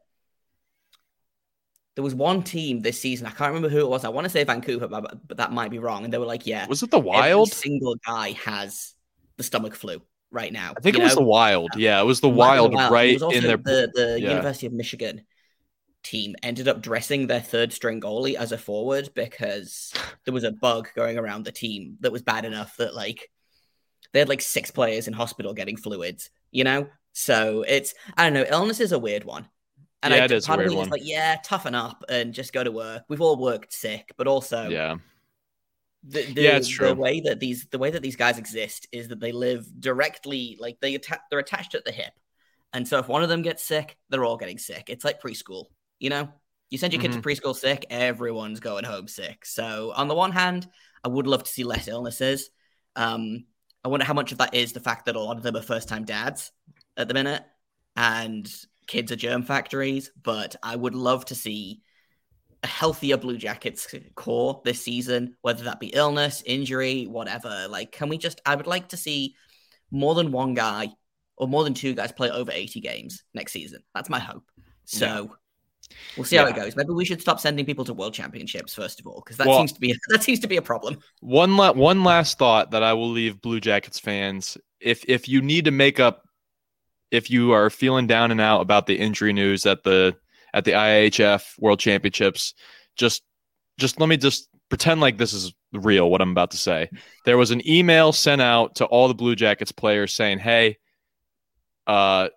There 1.96 2.04
was 2.04 2.14
one 2.14 2.44
team 2.44 2.82
this 2.82 3.02
season. 3.02 3.26
I 3.26 3.32
can't 3.32 3.50
remember 3.54 3.70
who 3.70 3.80
it 3.80 3.90
was. 3.90 4.06
I 4.06 4.10
want 4.10 4.26
to 4.26 4.30
say 4.30 4.44
Vancouver, 4.44 4.88
but, 4.88 5.28
but 5.28 5.38
that 5.38 5.52
might 5.52 5.72
be 5.72 5.80
wrong. 5.80 6.04
And 6.04 6.14
they 6.14 6.20
were 6.20 6.28
like, 6.28 6.46
"Yeah, 6.46 6.68
Was 6.68 6.84
it 6.84 6.92
the 6.92 7.00
every 7.00 7.10
Wild? 7.10 7.52
single 7.52 7.96
guy 8.06 8.34
has 8.34 8.94
the 9.38 9.44
stomach 9.44 9.74
flu 9.74 10.00
right 10.30 10.54
now." 10.54 10.74
I 10.78 10.80
think 10.80 10.96
it 10.96 11.02
was 11.02 11.16
the 11.16 11.24
Wild. 11.24 11.72
Yeah, 11.76 12.00
it 12.00 12.06
was 12.06 12.20
the 12.20 12.30
It 12.30 12.36
might 12.36 12.54
be 12.54 12.60
Wild 12.60 12.74
It 12.74 12.92
right 12.92 13.14
was 13.16 13.24
also 13.24 13.38
in 13.38 13.44
their 13.44 13.58
the 13.58 13.92
the 13.94 14.22
yeah. 14.22 14.30
University 14.30 14.68
of 14.68 14.74
Michigan 14.74 15.24
team 16.04 16.36
ended 16.44 16.68
up 16.68 16.82
dressing 16.82 17.28
their 17.28 17.42
third 17.42 17.74
string 17.74 18.00
goalie 18.00 18.36
as 18.36 18.52
a 18.52 18.58
forward 18.58 19.10
because 19.16 19.94
there 20.26 20.34
was 20.34 20.44
a 20.44 20.52
bug 20.52 20.90
going 20.96 21.18
around 21.18 21.44
the 21.46 21.52
team 21.52 21.98
that 22.02 22.12
was 22.12 22.22
bad 22.22 22.46
enough 22.46 22.76
that 22.78 22.96
like 22.96 23.30
they 24.14 24.20
had 24.20 24.30
like 24.30 24.42
six 24.42 24.72
players 24.72 25.08
in 25.08 25.14
hospital 25.14 25.54
getting 25.54 25.76
fluids, 25.78 26.30
you 26.52 26.64
know? 26.64 26.88
So 27.14 27.64
it's 27.68 27.94
I 28.16 28.24
don't 28.30 28.34
know, 28.34 28.46
illness 28.50 28.80
is 28.80 28.92
a 28.94 29.00
weird 29.00 29.24
one. 29.26 29.48
And 30.04 30.14
Yeah, 30.14 30.22
I, 30.22 30.26
it 30.26 30.32
is 30.32 30.46
a 30.46 30.48
part 30.48 30.60
of 30.62 30.68
weird 30.68 30.78
one. 30.78 30.90
like, 30.90 31.02
yeah, 31.04 31.38
toughen 31.44 31.76
up 31.76 32.04
and 32.08 32.34
just 32.34 32.54
go 32.54 32.64
to 32.64 32.72
work. 32.72 33.04
We've 33.10 33.20
all 33.22 33.36
worked 33.36 33.74
sick, 33.74 34.14
but 34.16 34.28
also 34.28 34.70
Yeah. 34.70 34.98
the, 36.04 36.24
the, 36.32 36.42
Yeah, 36.42 36.58
it's 36.58 36.68
true. 36.70 36.88
the 36.90 36.96
way 36.96 37.20
that 37.22 37.40
these 37.40 37.66
the 37.72 37.80
way 37.80 37.90
that 37.90 38.02
these 38.04 38.16
guys 38.16 38.38
exist 38.38 38.88
is 38.92 39.08
that 39.10 39.20
they 39.20 39.32
live 39.32 39.66
directly 39.80 40.56
like 40.60 40.78
they 40.80 40.96
atta- 40.96 41.22
they're 41.30 41.40
attached 41.40 41.74
at 41.76 41.84
the 41.84 41.92
hip 41.92 42.14
and 42.74 42.88
so 42.88 43.00
if 43.00 43.08
one 43.08 43.24
of 43.24 43.30
them 43.30 43.42
gets 43.42 43.64
sick 43.64 43.98
they're 44.10 44.24
all 44.26 44.38
getting 44.38 44.58
sick 44.60 44.86
it's 44.90 45.04
like 45.04 45.22
preschool 45.22 45.66
you 46.00 46.10
know 46.10 46.30
you 46.70 46.78
send 46.78 46.94
your 46.94 47.02
kid 47.02 47.12
Mm-hmm. 47.12 47.22
to 47.22 47.28
preschool 47.28 47.56
sick 47.56 47.86
everyone's 47.90 48.60
going 48.60 48.84
home 48.84 49.08
sick 49.08 49.46
so 49.46 49.94
on 49.96 50.08
the 50.08 50.16
one 50.16 50.32
hand 50.32 50.68
i 51.04 51.08
would 51.08 51.28
love 51.28 51.44
to 51.44 51.52
see 51.52 51.64
less 51.64 51.88
illnesses 51.88 52.50
um 52.96 53.46
i 53.84 53.88
wonder 53.88 54.06
how 54.06 54.14
much 54.14 54.32
of 54.32 54.38
that 54.40 54.54
is 54.54 54.74
the 54.74 54.80
fact 54.80 55.06
that 55.06 55.16
a 55.16 55.20
lot 55.20 55.38
of 55.38 55.44
them 55.44 55.56
are 55.56 55.62
first 55.62 55.88
time 55.88 56.04
dads 56.06 56.52
at 56.98 57.08
the 57.08 57.14
minute 57.14 57.44
and 57.96 58.52
kids 58.88 59.12
are 59.12 59.16
germ 59.16 59.44
factories 59.44 60.12
but 60.22 60.56
i 60.62 60.76
would 60.76 60.96
love 60.96 61.26
to 61.26 61.36
see 61.36 61.82
a 62.64 62.68
healthier 62.68 63.18
Blue 63.18 63.38
Jackets 63.38 63.88
core 64.16 64.62
this 64.66 64.82
season, 64.82 65.36
whether 65.42 65.66
that 65.66 65.80
be 65.80 65.90
illness, 65.90 66.42
injury, 66.44 67.06
whatever. 67.06 67.68
Like, 67.70 67.92
can 67.92 68.10
we 68.10 68.18
just? 68.18 68.42
I 68.48 68.56
would 68.56 68.66
like 68.66 68.90
to 68.90 68.98
see 68.98 69.36
more 69.92 70.16
than 70.16 70.32
one 70.32 70.56
guy 70.56 70.90
or 71.38 71.48
more 71.48 71.64
than 71.64 71.76
two 71.76 71.94
guys 71.94 72.12
play 72.12 72.32
over 72.32 72.52
80 72.52 72.82
games 72.82 73.24
next 73.36 73.52
season. 73.52 73.84
That's 73.94 74.10
my 74.10 74.18
hope. 74.20 74.44
So. 74.86 75.36
We'll 76.16 76.26
see 76.26 76.36
how 76.36 76.46
it 76.46 76.56
goes. 76.56 76.76
Maybe 76.76 76.92
we 76.92 77.06
should 77.06 77.22
stop 77.22 77.40
sending 77.40 77.66
people 77.66 77.86
to 77.86 77.94
world 77.94 78.14
championships 78.14 78.74
first 78.74 79.00
of 79.00 79.08
all, 79.08 79.22
because 79.24 79.38
that 79.38 79.48
well, 79.48 79.60
seems 79.60 79.74
to 79.74 79.80
be 79.80 79.96
that 80.10 80.24
seems 80.24 80.40
to 80.40 80.48
be 80.48 80.58
a 80.58 80.62
problem. 80.62 80.98
One 81.22 81.58
la- 81.58 81.74
one 81.74 82.04
last 82.04 82.38
thought 82.38 82.72
that 82.72 82.84
I 82.84 82.94
will 82.94 83.10
leave 83.10 83.42
Blue 83.42 83.60
Jackets 83.60 84.00
fans: 84.00 84.58
if 84.80 85.04
if 85.08 85.28
you 85.28 85.42
need 85.42 85.66
to 85.66 85.72
make 85.72 86.00
up, 86.00 86.24
if 87.12 87.30
you 87.30 87.52
are 87.52 87.70
feeling 87.70 88.08
down 88.08 88.32
and 88.32 88.42
out 88.42 88.62
about 88.62 88.88
the 88.88 88.98
injury 88.98 89.34
news 89.34 89.66
at 89.66 89.84
the 89.84 90.16
at 90.54 90.66
the 90.66 90.72
IHF 90.72 91.44
World 91.60 91.80
Championships, 91.80 92.54
just 92.96 93.24
just 93.78 94.00
let 94.00 94.10
me 94.10 94.18
just 94.18 94.50
pretend 94.70 95.02
like 95.02 95.18
this 95.18 95.34
is 95.34 95.54
real. 95.74 96.10
What 96.10 96.22
I'm 96.22 96.32
about 96.32 96.52
to 96.52 96.58
say. 96.58 96.90
There 97.26 97.38
was 97.38 97.52
an 97.52 97.68
email 97.68 98.12
sent 98.12 98.42
out 98.42 98.76
to 98.76 98.86
all 98.86 99.08
the 99.08 99.16
Blue 99.16 99.36
Jackets 99.36 99.72
players 99.72 100.14
saying, 100.14 100.40
"Hey." 100.40 100.78
Uh, 101.86 102.28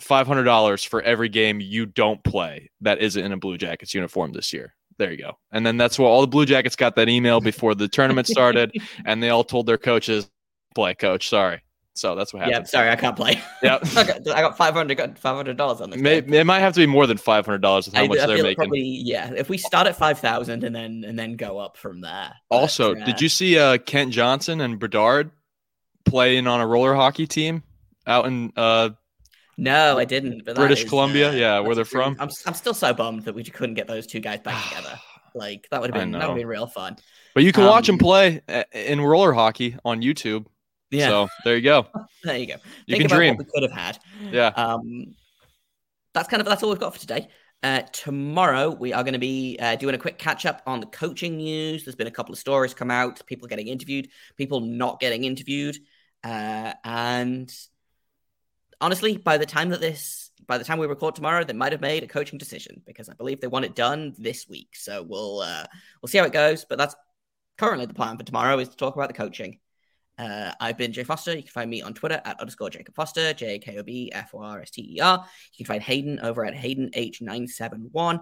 five 0.00 0.26
hundred 0.26 0.44
dollars 0.44 0.84
for 0.84 1.02
every 1.02 1.28
game 1.28 1.60
you 1.60 1.86
don't 1.86 2.22
play 2.24 2.70
that 2.80 3.00
isn't 3.00 3.22
in 3.22 3.32
a 3.32 3.36
Blue 3.36 3.58
Jackets 3.58 3.94
uniform 3.94 4.32
this 4.32 4.52
year. 4.52 4.74
There 4.98 5.10
you 5.10 5.18
go. 5.18 5.38
And 5.52 5.66
then 5.66 5.76
that's 5.76 5.98
where 5.98 6.08
all 6.08 6.22
the 6.22 6.26
Blue 6.26 6.46
Jackets 6.46 6.76
got 6.76 6.96
that 6.96 7.08
email 7.08 7.40
before 7.40 7.74
the 7.74 7.88
tournament 7.88 8.26
started, 8.26 8.72
and 9.04 9.22
they 9.22 9.30
all 9.30 9.44
told 9.44 9.66
their 9.66 9.78
coaches, 9.78 10.30
"Play, 10.74 10.94
coach. 10.94 11.28
Sorry." 11.28 11.62
So 11.96 12.14
that's 12.14 12.34
what 12.34 12.40
happened. 12.40 12.64
Yeah, 12.64 12.64
sorry, 12.64 12.90
I 12.90 12.96
can't 12.96 13.16
play. 13.16 13.40
Yeah, 13.62 13.78
I 13.96 14.04
got 14.04 14.56
five 14.56 14.74
hundred 14.74 15.18
five 15.18 15.36
hundred 15.36 15.56
dollars 15.56 15.80
on 15.80 15.90
this. 15.90 16.00
May, 16.00 16.18
it 16.18 16.44
might 16.44 16.60
have 16.60 16.74
to 16.74 16.80
be 16.80 16.86
more 16.86 17.06
than 17.06 17.16
five 17.16 17.46
hundred 17.46 17.62
dollars 17.62 17.86
with 17.86 17.94
how 17.94 18.04
I, 18.04 18.08
much 18.08 18.18
I 18.18 18.26
they're 18.26 18.42
making. 18.42 18.56
Probably, 18.56 18.82
yeah. 18.82 19.32
If 19.34 19.48
we 19.48 19.56
start 19.56 19.86
at 19.86 19.96
five 19.96 20.18
thousand 20.18 20.62
and 20.62 20.76
then 20.76 21.04
and 21.04 21.18
then 21.18 21.36
go 21.36 21.58
up 21.58 21.78
from 21.78 22.02
there. 22.02 22.34
Also, 22.50 22.94
but, 22.94 23.02
uh, 23.02 23.06
did 23.06 23.22
you 23.22 23.30
see 23.30 23.58
uh, 23.58 23.78
Kent 23.78 24.12
Johnson 24.12 24.60
and 24.60 24.78
Bedard 24.78 25.30
playing 26.04 26.46
on 26.46 26.60
a 26.60 26.66
roller 26.66 26.94
hockey 26.94 27.26
team 27.26 27.62
out 28.06 28.26
in 28.26 28.52
uh, 28.56 28.90
no, 29.56 29.98
I 29.98 30.04
didn't. 30.04 30.44
British 30.44 30.84
is, 30.84 30.88
Columbia, 30.88 31.30
uh, 31.30 31.32
yeah, 31.32 31.60
where 31.60 31.74
they're 31.74 31.84
from. 31.84 32.16
I'm, 32.18 32.28
I'm 32.46 32.54
still 32.54 32.74
so 32.74 32.92
bummed 32.92 33.24
that 33.24 33.34
we 33.34 33.44
couldn't 33.44 33.74
get 33.74 33.86
those 33.86 34.06
two 34.06 34.20
guys 34.20 34.40
back 34.40 34.68
together. 34.68 34.98
Like 35.34 35.68
that 35.70 35.82
would 35.82 35.90
have 35.92 36.00
been 36.00 36.12
that 36.12 36.20
would 36.20 36.28
have 36.28 36.36
been 36.36 36.46
real 36.46 36.66
fun. 36.66 36.96
But 37.34 37.44
you 37.44 37.52
can 37.52 37.64
um, 37.64 37.68
watch 37.68 37.88
them 37.88 37.98
play 37.98 38.40
uh, 38.48 38.62
in 38.72 38.98
roller 39.02 39.34
hockey 39.34 39.76
on 39.84 40.00
YouTube. 40.00 40.46
Yeah. 40.90 41.08
So 41.08 41.28
there 41.44 41.56
you 41.56 41.62
go. 41.62 41.86
there 42.24 42.38
you 42.38 42.46
go. 42.46 42.54
You 42.86 42.96
Think 42.96 43.10
can 43.10 43.18
dream. 43.18 43.36
we 43.36 43.44
could 43.44 43.62
have 43.62 43.72
had. 43.72 43.98
Yeah. 44.32 44.46
Um, 44.46 45.14
that's 46.14 46.26
kind 46.28 46.40
of 46.40 46.46
that's 46.46 46.62
all 46.62 46.70
we've 46.70 46.80
got 46.80 46.94
for 46.94 47.00
today. 47.00 47.28
Uh, 47.62 47.82
tomorrow 47.92 48.70
we 48.70 48.92
are 48.92 49.02
going 49.02 49.12
to 49.12 49.18
be 49.18 49.58
uh, 49.60 49.76
doing 49.76 49.94
a 49.94 49.98
quick 49.98 50.18
catch 50.18 50.46
up 50.46 50.62
on 50.66 50.80
the 50.80 50.86
coaching 50.86 51.36
news. 51.36 51.84
There's 51.84 51.96
been 51.96 52.06
a 52.06 52.12
couple 52.12 52.32
of 52.32 52.38
stories 52.38 52.72
come 52.72 52.90
out, 52.90 53.20
people 53.26 53.48
getting 53.48 53.68
interviewed, 53.68 54.08
people 54.36 54.60
not 54.60 55.00
getting 55.00 55.24
interviewed, 55.24 55.76
uh, 56.24 56.72
and 56.84 57.52
honestly, 58.80 59.16
by 59.16 59.38
the 59.38 59.46
time 59.46 59.70
that 59.70 59.80
this, 59.80 60.30
by 60.46 60.58
the 60.58 60.64
time 60.64 60.78
we 60.78 60.86
record 60.86 61.14
tomorrow, 61.14 61.44
they 61.44 61.52
might 61.52 61.72
have 61.72 61.80
made 61.80 62.02
a 62.02 62.08
coaching 62.08 62.38
decision 62.38 62.82
because 62.86 63.08
I 63.08 63.14
believe 63.14 63.40
they 63.40 63.46
want 63.46 63.64
it 63.64 63.74
done 63.74 64.14
this 64.18 64.48
week. 64.48 64.74
So 64.74 65.02
we'll 65.02 65.40
uh, 65.40 65.66
we'll 66.00 66.08
see 66.08 66.18
how 66.18 66.24
it 66.24 66.32
goes. 66.32 66.64
But 66.64 66.78
that's 66.78 66.94
currently 67.58 67.86
the 67.86 67.94
plan 67.94 68.16
for 68.16 68.24
tomorrow 68.24 68.58
is 68.58 68.68
to 68.68 68.76
talk 68.76 68.94
about 68.94 69.08
the 69.08 69.14
coaching. 69.14 69.58
Uh, 70.18 70.52
I've 70.60 70.78
been 70.78 70.92
Jay 70.92 71.04
Forster. 71.04 71.34
You 71.34 71.42
can 71.42 71.50
find 71.50 71.68
me 71.68 71.82
on 71.82 71.92
Twitter 71.92 72.20
at 72.24 72.40
underscore 72.40 72.70
Jacob 72.70 72.94
Forster, 72.94 73.34
J 73.34 73.58
K 73.58 73.78
O 73.78 73.82
B 73.82 74.10
F 74.12 74.30
O 74.34 74.40
R 74.40 74.60
S 74.62 74.70
T 74.70 74.96
E 74.96 75.00
R. 75.00 75.26
You 75.52 75.64
can 75.64 75.72
find 75.72 75.82
Hayden 75.82 76.20
over 76.20 76.44
at 76.44 76.54
Hayden 76.54 76.90
H971. 76.94 78.20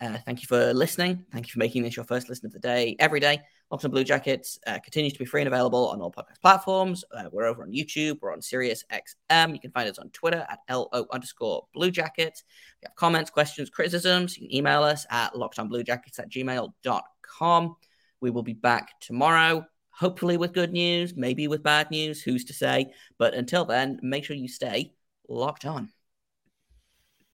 Uh, 0.00 0.18
thank 0.24 0.40
you 0.42 0.46
for 0.46 0.72
listening. 0.72 1.24
Thank 1.32 1.46
you 1.46 1.52
for 1.52 1.58
making 1.60 1.82
this 1.82 1.96
your 1.96 2.04
first 2.04 2.28
listen 2.28 2.46
of 2.46 2.52
the 2.52 2.58
day 2.58 2.96
every 2.98 3.20
day. 3.20 3.40
Locked 3.72 3.86
on 3.86 3.90
Blue 3.90 4.04
Jackets 4.04 4.58
uh, 4.66 4.78
continues 4.80 5.14
to 5.14 5.18
be 5.18 5.24
free 5.24 5.40
and 5.40 5.48
available 5.48 5.88
on 5.88 6.02
all 6.02 6.12
podcast 6.12 6.42
platforms. 6.42 7.06
Uh, 7.10 7.30
we're 7.32 7.46
over 7.46 7.62
on 7.62 7.72
YouTube. 7.72 8.18
We're 8.20 8.34
on 8.34 8.42
Sirius 8.42 8.84
XM. 8.92 9.54
You 9.54 9.60
can 9.60 9.70
find 9.70 9.88
us 9.88 9.98
on 9.98 10.10
Twitter 10.10 10.46
at 10.50 10.58
LO 10.68 11.06
underscore 11.10 11.66
Blue 11.72 11.90
Jackets. 11.90 12.40
If 12.40 12.82
you 12.82 12.88
have 12.88 12.96
comments, 12.96 13.30
questions, 13.30 13.70
criticisms, 13.70 14.36
you 14.36 14.46
can 14.46 14.54
email 14.54 14.82
us 14.82 15.06
at 15.08 15.32
lockedonbluejackets 15.32 16.18
at 16.18 16.28
gmail.com. 16.28 17.76
We 18.20 18.28
will 18.28 18.42
be 18.42 18.52
back 18.52 19.00
tomorrow, 19.00 19.64
hopefully 19.88 20.36
with 20.36 20.52
good 20.52 20.70
news, 20.70 21.16
maybe 21.16 21.48
with 21.48 21.62
bad 21.62 21.90
news. 21.90 22.20
Who's 22.20 22.44
to 22.44 22.52
say? 22.52 22.92
But 23.16 23.32
until 23.32 23.64
then, 23.64 23.98
make 24.02 24.26
sure 24.26 24.36
you 24.36 24.48
stay 24.48 24.92
locked 25.30 25.64
on. 25.64 25.88